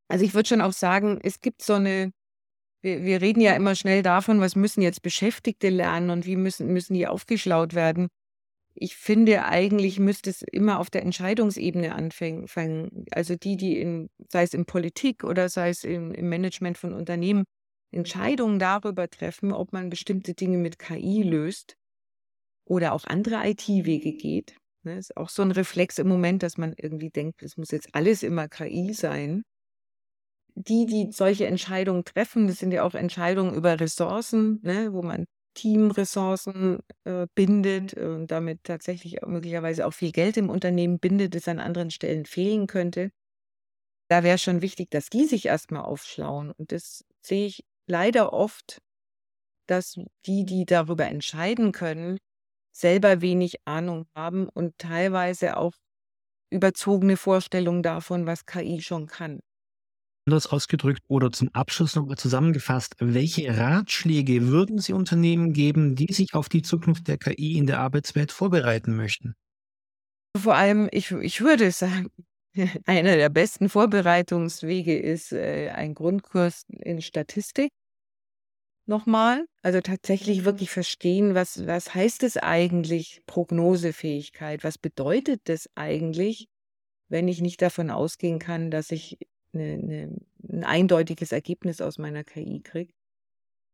also 0.09 0.25
ich 0.25 0.35
würde 0.35 0.49
schon 0.49 0.61
auch 0.61 0.73
sagen, 0.73 1.21
es 1.23 1.41
gibt 1.41 1.63
so 1.63 1.75
eine 1.75 2.13
wir, 2.83 3.05
wir 3.05 3.21
reden 3.21 3.41
ja 3.41 3.55
immer 3.55 3.75
schnell 3.75 4.03
davon, 4.03 4.41
was 4.41 4.57
müssen 4.57 4.83
jetzt 4.83 5.03
Beschäftigte 5.03 5.69
lernen 5.69 6.11
und 6.11 6.27
wie 6.27 6.37
müssen, 6.37 6.73
müssen 6.73 6.95
die 6.95 7.07
aufgeschlaut 7.07 7.75
werden. 7.75 8.09
Ich 8.75 8.97
finde, 8.97 9.45
eigentlich 9.45 9.99
müsste 9.99 10.31
es 10.31 10.43
immer 10.43 10.79
auf 10.79 10.89
der 10.89 11.03
Entscheidungsebene 11.03 11.95
anfangen. 11.95 12.47
Also 13.11 13.37
die, 13.37 13.57
die 13.57 13.79
in, 13.79 14.09
sei 14.29 14.43
es 14.45 14.55
in 14.55 14.65
Politik 14.65 15.25
oder 15.25 15.49
sei 15.49 15.69
es 15.69 15.85
im, 15.85 16.13
im 16.13 16.29
Management 16.29 16.79
von 16.79 16.95
Unternehmen, 16.95 17.45
Entscheidungen 17.91 18.59
darüber 18.59 19.09
treffen, 19.09 19.53
ob 19.53 19.73
man 19.73 19.91
bestimmte 19.91 20.33
Dinge 20.35 20.57
mit 20.57 20.79
KI 20.79 21.23
löst 21.23 21.77
oder 22.65 22.93
auch 22.95 23.05
andere 23.05 23.47
IT-Wege 23.47 24.15
geht. 24.15 24.57
Das 24.85 24.93
ne, 24.95 24.99
ist 24.99 25.17
auch 25.17 25.29
so 25.29 25.43
ein 25.43 25.51
Reflex 25.51 25.99
im 25.99 26.09
Moment, 26.09 26.43
dass 26.43 26.57
man 26.57 26.75
irgendwie 26.77 27.11
denkt, 27.11 27.43
es 27.43 27.57
muss 27.59 27.71
jetzt 27.71 27.95
alles 27.95 28.23
immer 28.23 28.49
KI 28.49 28.95
sein 28.95 29.43
die, 30.55 30.87
die 30.87 31.13
solche 31.13 31.47
Entscheidungen 31.47 32.05
treffen, 32.05 32.47
das 32.47 32.59
sind 32.59 32.73
ja 32.73 32.83
auch 32.83 32.95
Entscheidungen 32.95 33.55
über 33.55 33.81
Ressourcen, 33.81 34.61
ne, 34.63 34.93
wo 34.93 35.03
man 35.03 35.27
Teamressourcen 35.55 36.81
äh, 37.05 37.27
bindet 37.35 37.95
und 37.95 38.29
damit 38.29 38.65
tatsächlich 38.65 39.21
möglicherweise 39.27 39.87
auch 39.87 39.93
viel 39.95 40.13
Geld 40.13 40.37
im 40.37 40.51
Unternehmen 40.51 40.99
bindet, 40.99 41.35
das 41.35 41.49
an 41.49 41.61
anderen 41.61 41.91
Stellen 41.91 42.27
fehlen 42.27 42.67
könnte. 42.67 43.11
Da 44.11 44.23
wäre 44.23 44.39
schon 44.39 44.63
wichtig, 44.63 44.91
dass 44.91 45.09
die 45.09 45.25
sich 45.27 45.47
erstmal 45.47 45.83
aufschlauen. 45.83 46.53
Und 46.53 46.73
das 46.73 47.05
sehe 47.23 47.47
ich 47.47 47.65
leider 47.87 48.33
oft, 48.33 48.79
dass 49.69 49.99
die, 50.27 50.45
die 50.45 50.67
darüber 50.67 51.07
entscheiden 51.07 51.73
können, 51.73 52.19
selber 52.73 53.21
wenig 53.23 53.57
Ahnung 53.67 54.07
haben 54.17 54.49
und 54.49 54.79
teilweise 54.79 55.57
auch 55.57 55.75
überzogene 56.51 57.17
Vorstellungen 57.17 57.83
davon, 57.83 58.27
was 58.27 58.47
KI 58.47 58.83
schon 58.83 59.07
kann. 59.09 59.41
Anders 60.25 60.47
ausgedrückt 60.47 61.03
oder 61.09 61.33
zum 61.33 61.49
Abschluss 61.53 61.97
nochmal 61.97 62.17
zusammengefasst, 62.17 62.95
welche 63.01 63.57
Ratschläge 63.57 64.47
würden 64.47 64.79
Sie 64.79 64.93
Unternehmen 64.93 65.53
geben, 65.53 65.97
die 65.97 66.13
sich 66.13 66.35
auf 66.35 66.49
die 66.49 66.63
Zukunft 66.63 67.09
der 67.09 67.19
KI 67.19 67.59
in 67.59 67.67
der 67.67 67.81
Arbeitswelt 67.81 68.31
vorbereiten 68.31 68.95
möchten? 68.95 69.35
Vor 70.41 70.55
allem, 70.55 70.89
ich, 70.93 71.11
ich 71.11 71.41
würde 71.41 71.73
sagen, 71.73 72.09
einer 72.87 73.17
der 73.17 73.31
besten 73.31 73.69
Vorbereitungswege 73.69 74.97
ist 74.97 75.33
äh, 75.33 75.71
ein 75.71 75.95
Grundkurs 75.95 76.63
in 76.69 77.03
Statistik. 77.03 77.71
Nochmal, 78.87 79.47
also 79.63 79.81
tatsächlich 79.81 80.45
wirklich 80.45 80.71
verstehen, 80.71 81.35
was, 81.35 81.67
was 81.67 81.95
heißt 81.95 82.25
es 82.25 82.37
eigentlich, 82.37 83.23
Prognosefähigkeit? 83.27 84.65
Was 84.65 84.77
bedeutet 84.77 85.41
das 85.45 85.69
eigentlich, 85.77 86.47
wenn 87.09 87.29
ich 87.29 87.41
nicht 87.41 87.63
davon 87.63 87.91
ausgehen 87.91 88.39
kann, 88.39 88.71
dass 88.71 88.91
ich 88.91 89.19
eine, 89.55 89.73
eine, 89.75 90.17
ein 90.51 90.65
eindeutiges 90.65 91.33
Ergebnis 91.33 91.81
aus 91.81 91.99
meiner 91.99 92.25
KI 92.25 92.61
kriege. 92.63 92.93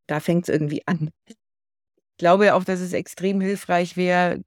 Da 0.09 0.21
fängt 0.21 0.49
es 0.49 0.55
irgendwie 0.55 0.87
an. 0.87 1.11
Ich 1.29 2.19
glaube 2.19 2.55
auch, 2.55 2.65
dass 2.65 2.81
es 2.81 2.93
extrem 2.93 3.41
hilfreich 3.41 3.97
wäre, 3.97 4.43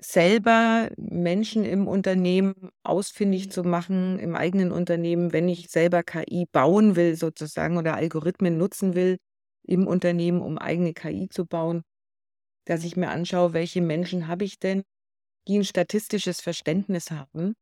selber 0.00 0.90
Menschen 0.96 1.64
im 1.64 1.86
Unternehmen 1.86 2.70
ausfindig 2.82 3.50
zu 3.52 3.62
machen, 3.62 4.18
im 4.18 4.34
eigenen 4.34 4.72
Unternehmen, 4.72 5.32
wenn 5.32 5.48
ich 5.48 5.70
selber 5.70 6.02
KI 6.02 6.46
bauen 6.50 6.96
will, 6.96 7.14
sozusagen, 7.16 7.76
oder 7.78 7.94
Algorithmen 7.94 8.58
nutzen 8.58 8.94
will 8.94 9.18
im 9.64 9.86
Unternehmen, 9.86 10.40
um 10.42 10.58
eigene 10.58 10.92
KI 10.92 11.28
zu 11.28 11.46
bauen, 11.46 11.82
dass 12.66 12.84
ich 12.84 12.96
mir 12.96 13.10
anschaue, 13.10 13.52
welche 13.54 13.82
Menschen 13.82 14.28
habe 14.28 14.44
ich 14.44 14.58
denn, 14.60 14.82
die 15.48 15.58
ein 15.58 15.64
statistisches 15.64 16.40
Verständnis 16.40 17.10
haben 17.12 17.54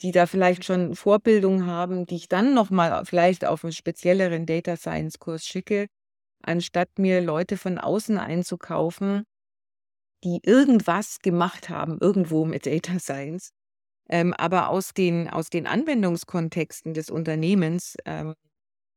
die 0.00 0.12
da 0.12 0.26
vielleicht 0.26 0.64
schon 0.64 0.94
Vorbildung 0.96 1.66
haben, 1.66 2.06
die 2.06 2.16
ich 2.16 2.28
dann 2.28 2.54
nochmal 2.54 3.04
vielleicht 3.04 3.44
auf 3.44 3.64
einen 3.64 3.72
spezielleren 3.72 4.46
Data 4.46 4.76
Science 4.76 5.18
Kurs 5.18 5.44
schicke, 5.46 5.86
anstatt 6.42 6.98
mir 6.98 7.20
Leute 7.20 7.56
von 7.56 7.78
außen 7.78 8.18
einzukaufen, 8.18 9.24
die 10.24 10.40
irgendwas 10.42 11.20
gemacht 11.20 11.68
haben, 11.68 11.98
irgendwo 12.00 12.44
mit 12.44 12.66
Data 12.66 12.98
Science, 12.98 13.50
ähm, 14.08 14.34
aber 14.34 14.70
aus 14.70 14.94
den, 14.94 15.28
aus 15.28 15.48
den 15.50 15.66
Anwendungskontexten 15.66 16.94
des 16.94 17.10
Unternehmens 17.10 17.96
ähm, 18.04 18.34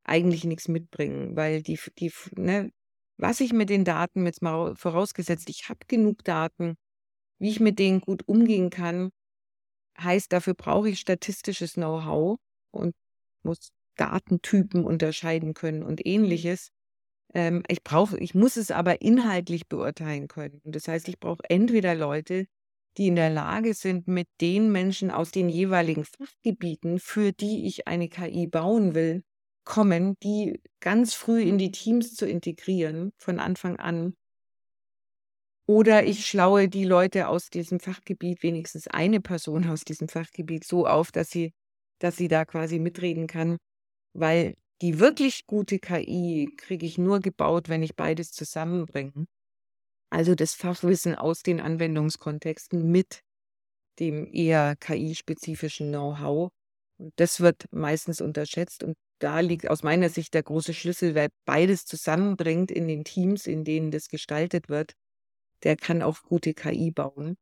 eigentlich 0.04 0.44
nichts 0.44 0.68
mitbringen, 0.68 1.36
weil 1.36 1.62
die, 1.62 1.78
die 1.98 2.12
ne, 2.36 2.70
was 3.18 3.40
ich 3.40 3.52
mit 3.52 3.70
den 3.70 3.84
Daten 3.84 4.26
jetzt 4.26 4.42
mal 4.42 4.74
vorausgesetzt, 4.76 5.48
ich 5.50 5.68
habe 5.68 5.80
genug 5.86 6.24
Daten, 6.24 6.76
wie 7.38 7.50
ich 7.50 7.60
mit 7.60 7.78
denen 7.78 8.00
gut 8.00 8.26
umgehen 8.26 8.70
kann, 8.70 9.10
Heißt, 10.00 10.32
dafür 10.32 10.54
brauche 10.54 10.88
ich 10.90 11.00
statistisches 11.00 11.74
Know-how 11.74 12.38
und 12.70 12.94
muss 13.42 13.70
Datentypen 13.96 14.84
unterscheiden 14.84 15.54
können 15.54 15.82
und 15.82 16.06
ähnliches. 16.06 16.70
Ähm, 17.34 17.62
ich 17.68 17.82
brauche, 17.84 18.18
ich 18.18 18.34
muss 18.34 18.56
es 18.56 18.70
aber 18.70 19.02
inhaltlich 19.02 19.68
beurteilen 19.68 20.28
können. 20.28 20.60
Und 20.64 20.76
das 20.76 20.88
heißt, 20.88 21.08
ich 21.08 21.18
brauche 21.18 21.42
entweder 21.48 21.94
Leute, 21.94 22.46
die 22.96 23.08
in 23.08 23.16
der 23.16 23.30
Lage 23.30 23.74
sind, 23.74 24.08
mit 24.08 24.28
den 24.40 24.72
Menschen 24.72 25.10
aus 25.10 25.30
den 25.30 25.48
jeweiligen 25.48 26.04
Fachgebieten, 26.04 26.98
für 27.00 27.32
die 27.32 27.66
ich 27.66 27.86
eine 27.88 28.08
KI 28.08 28.46
bauen 28.46 28.94
will, 28.94 29.22
kommen, 29.64 30.16
die 30.22 30.60
ganz 30.80 31.14
früh 31.14 31.42
in 31.42 31.58
die 31.58 31.70
Teams 31.70 32.14
zu 32.14 32.26
integrieren, 32.26 33.12
von 33.18 33.38
Anfang 33.38 33.76
an, 33.76 34.14
oder 35.68 36.04
ich 36.04 36.26
schlaue 36.26 36.68
die 36.68 36.84
Leute 36.84 37.28
aus 37.28 37.50
diesem 37.50 37.78
Fachgebiet, 37.78 38.42
wenigstens 38.42 38.88
eine 38.88 39.20
Person 39.20 39.68
aus 39.68 39.84
diesem 39.84 40.08
Fachgebiet, 40.08 40.64
so 40.64 40.86
auf, 40.86 41.12
dass 41.12 41.30
sie, 41.30 41.52
dass 41.98 42.16
sie 42.16 42.28
da 42.28 42.46
quasi 42.46 42.78
mitreden 42.78 43.26
kann. 43.26 43.58
Weil 44.14 44.54
die 44.80 44.98
wirklich 44.98 45.46
gute 45.46 45.78
KI 45.78 46.48
kriege 46.56 46.86
ich 46.86 46.96
nur 46.96 47.20
gebaut, 47.20 47.68
wenn 47.68 47.82
ich 47.82 47.96
beides 47.96 48.32
zusammenbringe. 48.32 49.26
Also 50.10 50.34
das 50.34 50.54
Fachwissen 50.54 51.14
aus 51.14 51.42
den 51.42 51.60
Anwendungskontexten 51.60 52.90
mit 52.90 53.20
dem 53.98 54.26
eher 54.32 54.74
KI-spezifischen 54.76 55.88
Know-how. 55.88 56.48
Und 56.98 57.12
das 57.16 57.40
wird 57.40 57.66
meistens 57.72 58.22
unterschätzt. 58.22 58.84
Und 58.84 58.96
da 59.18 59.40
liegt 59.40 59.68
aus 59.68 59.82
meiner 59.82 60.08
Sicht 60.08 60.32
der 60.32 60.44
große 60.44 60.72
Schlüssel, 60.72 61.14
wer 61.14 61.28
beides 61.44 61.84
zusammenbringt 61.84 62.70
in 62.70 62.88
den 62.88 63.04
Teams, 63.04 63.46
in 63.46 63.64
denen 63.64 63.90
das 63.90 64.08
gestaltet 64.08 64.70
wird, 64.70 64.94
der 65.64 65.76
kann 65.76 66.02
auch 66.02 66.22
gute 66.22 66.54
KI 66.54 66.90
bauen. 66.90 67.36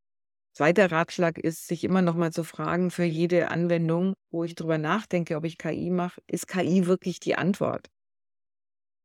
Zweiter 0.56 0.90
Ratschlag 0.90 1.38
ist, 1.38 1.68
sich 1.68 1.84
immer 1.84 2.00
noch 2.00 2.14
mal 2.14 2.32
zu 2.32 2.42
fragen 2.42 2.90
für 2.90 3.04
jede 3.04 3.50
Anwendung, 3.50 4.14
wo 4.30 4.44
ich 4.44 4.54
drüber 4.54 4.78
nachdenke, 4.78 5.36
ob 5.36 5.44
ich 5.44 5.58
KI 5.58 5.90
mache, 5.90 6.22
ist 6.26 6.48
KI 6.48 6.86
wirklich 6.86 7.20
die 7.20 7.36
Antwort? 7.36 7.88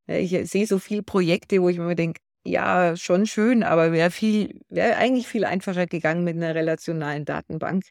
ich 0.07 0.31
sehe 0.49 0.67
so 0.67 0.79
viele 0.79 1.03
Projekte, 1.03 1.61
wo 1.61 1.69
ich 1.69 1.77
mir 1.77 1.95
denke, 1.95 2.19
ja, 2.45 2.95
schon 2.97 3.25
schön, 3.27 3.63
aber 3.63 3.91
wäre 3.91 4.11
viel, 4.11 4.59
wäre 4.69 4.97
eigentlich 4.97 5.27
viel 5.27 5.45
einfacher 5.45 5.87
gegangen 5.87 6.23
mit 6.23 6.35
einer 6.35 6.55
relationalen 6.55 7.23
Datenbank. 7.25 7.83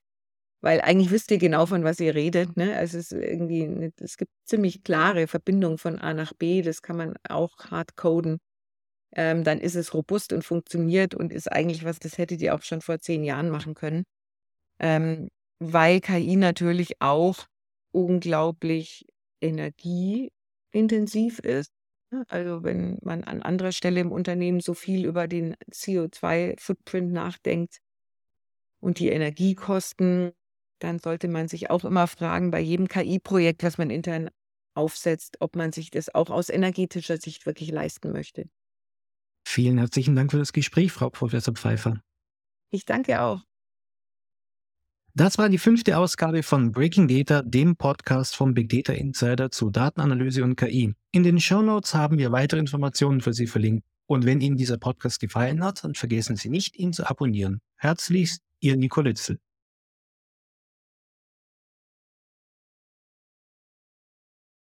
Weil 0.62 0.80
eigentlich 0.80 1.10
wisst 1.10 1.30
ihr 1.30 1.38
genau, 1.38 1.66
von 1.66 1.84
was 1.84 2.00
ihr 2.00 2.14
redet. 2.14 2.56
Ne? 2.56 2.76
Also 2.76 2.98
es 2.98 3.12
ist 3.12 3.22
irgendwie, 3.22 3.92
es 4.00 4.16
gibt 4.16 4.32
ziemlich 4.44 4.82
klare 4.84 5.26
Verbindungen 5.26 5.78
von 5.78 5.98
A 5.98 6.14
nach 6.14 6.34
B, 6.34 6.62
das 6.62 6.82
kann 6.82 6.96
man 6.96 7.14
auch 7.28 7.56
hart 7.70 7.96
coden 7.96 8.38
ähm, 9.12 9.44
dann 9.44 9.60
ist 9.60 9.74
es 9.74 9.94
robust 9.94 10.32
und 10.32 10.44
funktioniert 10.44 11.14
und 11.14 11.32
ist 11.32 11.50
eigentlich 11.50 11.84
was, 11.84 11.98
das 11.98 12.18
hättet 12.18 12.40
ihr 12.42 12.54
auch 12.54 12.62
schon 12.62 12.80
vor 12.80 12.98
zehn 13.00 13.24
Jahren 13.24 13.50
machen 13.50 13.74
können. 13.74 14.04
Ähm, 14.78 15.28
weil 15.58 16.00
KI 16.00 16.36
natürlich 16.36 17.00
auch 17.00 17.46
unglaublich 17.92 19.06
energieintensiv 19.40 21.38
ist. 21.40 21.72
Ne? 22.10 22.24
Also 22.28 22.62
wenn 22.64 22.98
man 23.02 23.24
an 23.24 23.42
anderer 23.42 23.72
Stelle 23.72 24.00
im 24.00 24.12
Unternehmen 24.12 24.60
so 24.60 24.74
viel 24.74 25.06
über 25.06 25.28
den 25.28 25.54
CO2-Footprint 25.70 27.12
nachdenkt 27.12 27.78
und 28.80 28.98
die 28.98 29.08
Energiekosten, 29.08 30.32
dann 30.78 30.98
sollte 30.98 31.28
man 31.28 31.48
sich 31.48 31.70
auch 31.70 31.84
immer 31.84 32.06
fragen, 32.06 32.50
bei 32.50 32.60
jedem 32.60 32.88
KI-Projekt, 32.88 33.62
was 33.62 33.78
man 33.78 33.90
intern 33.90 34.30
aufsetzt, 34.74 35.36
ob 35.40 35.56
man 35.56 35.72
sich 35.72 35.90
das 35.90 36.14
auch 36.14 36.30
aus 36.30 36.48
energetischer 36.48 37.18
Sicht 37.18 37.44
wirklich 37.44 37.70
leisten 37.70 38.12
möchte. 38.12 38.48
Vielen 39.44 39.78
herzlichen 39.78 40.16
Dank 40.16 40.30
für 40.30 40.38
das 40.38 40.52
Gespräch, 40.52 40.92
Frau 40.92 41.10
Professor 41.10 41.54
Pfeiffer. 41.54 42.00
Ich 42.70 42.84
danke 42.84 43.20
auch. 43.20 43.42
Das 45.14 45.38
war 45.38 45.48
die 45.48 45.58
fünfte 45.58 45.98
Ausgabe 45.98 46.44
von 46.44 46.70
Breaking 46.70 47.08
Data, 47.08 47.42
dem 47.42 47.74
Podcast 47.74 48.36
vom 48.36 48.54
Big 48.54 48.68
Data 48.68 48.92
Insider 48.92 49.50
zu 49.50 49.70
Datenanalyse 49.70 50.44
und 50.44 50.54
KI. 50.54 50.94
In 51.10 51.24
den 51.24 51.40
Show 51.40 51.62
Notes 51.62 51.94
haben 51.94 52.16
wir 52.18 52.30
weitere 52.30 52.60
Informationen 52.60 53.20
für 53.20 53.32
Sie 53.32 53.48
verlinkt. 53.48 53.84
Und 54.06 54.24
wenn 54.24 54.40
Ihnen 54.40 54.56
dieser 54.56 54.78
Podcast 54.78 55.20
gefallen 55.20 55.64
hat, 55.64 55.82
dann 55.82 55.94
vergessen 55.94 56.36
Sie 56.36 56.48
nicht, 56.48 56.76
ihn 56.76 56.92
zu 56.92 57.08
abonnieren. 57.08 57.60
Herzlichst, 57.76 58.42
Ihr 58.60 58.76
Nico 58.76 59.00
Litzel. 59.00 59.38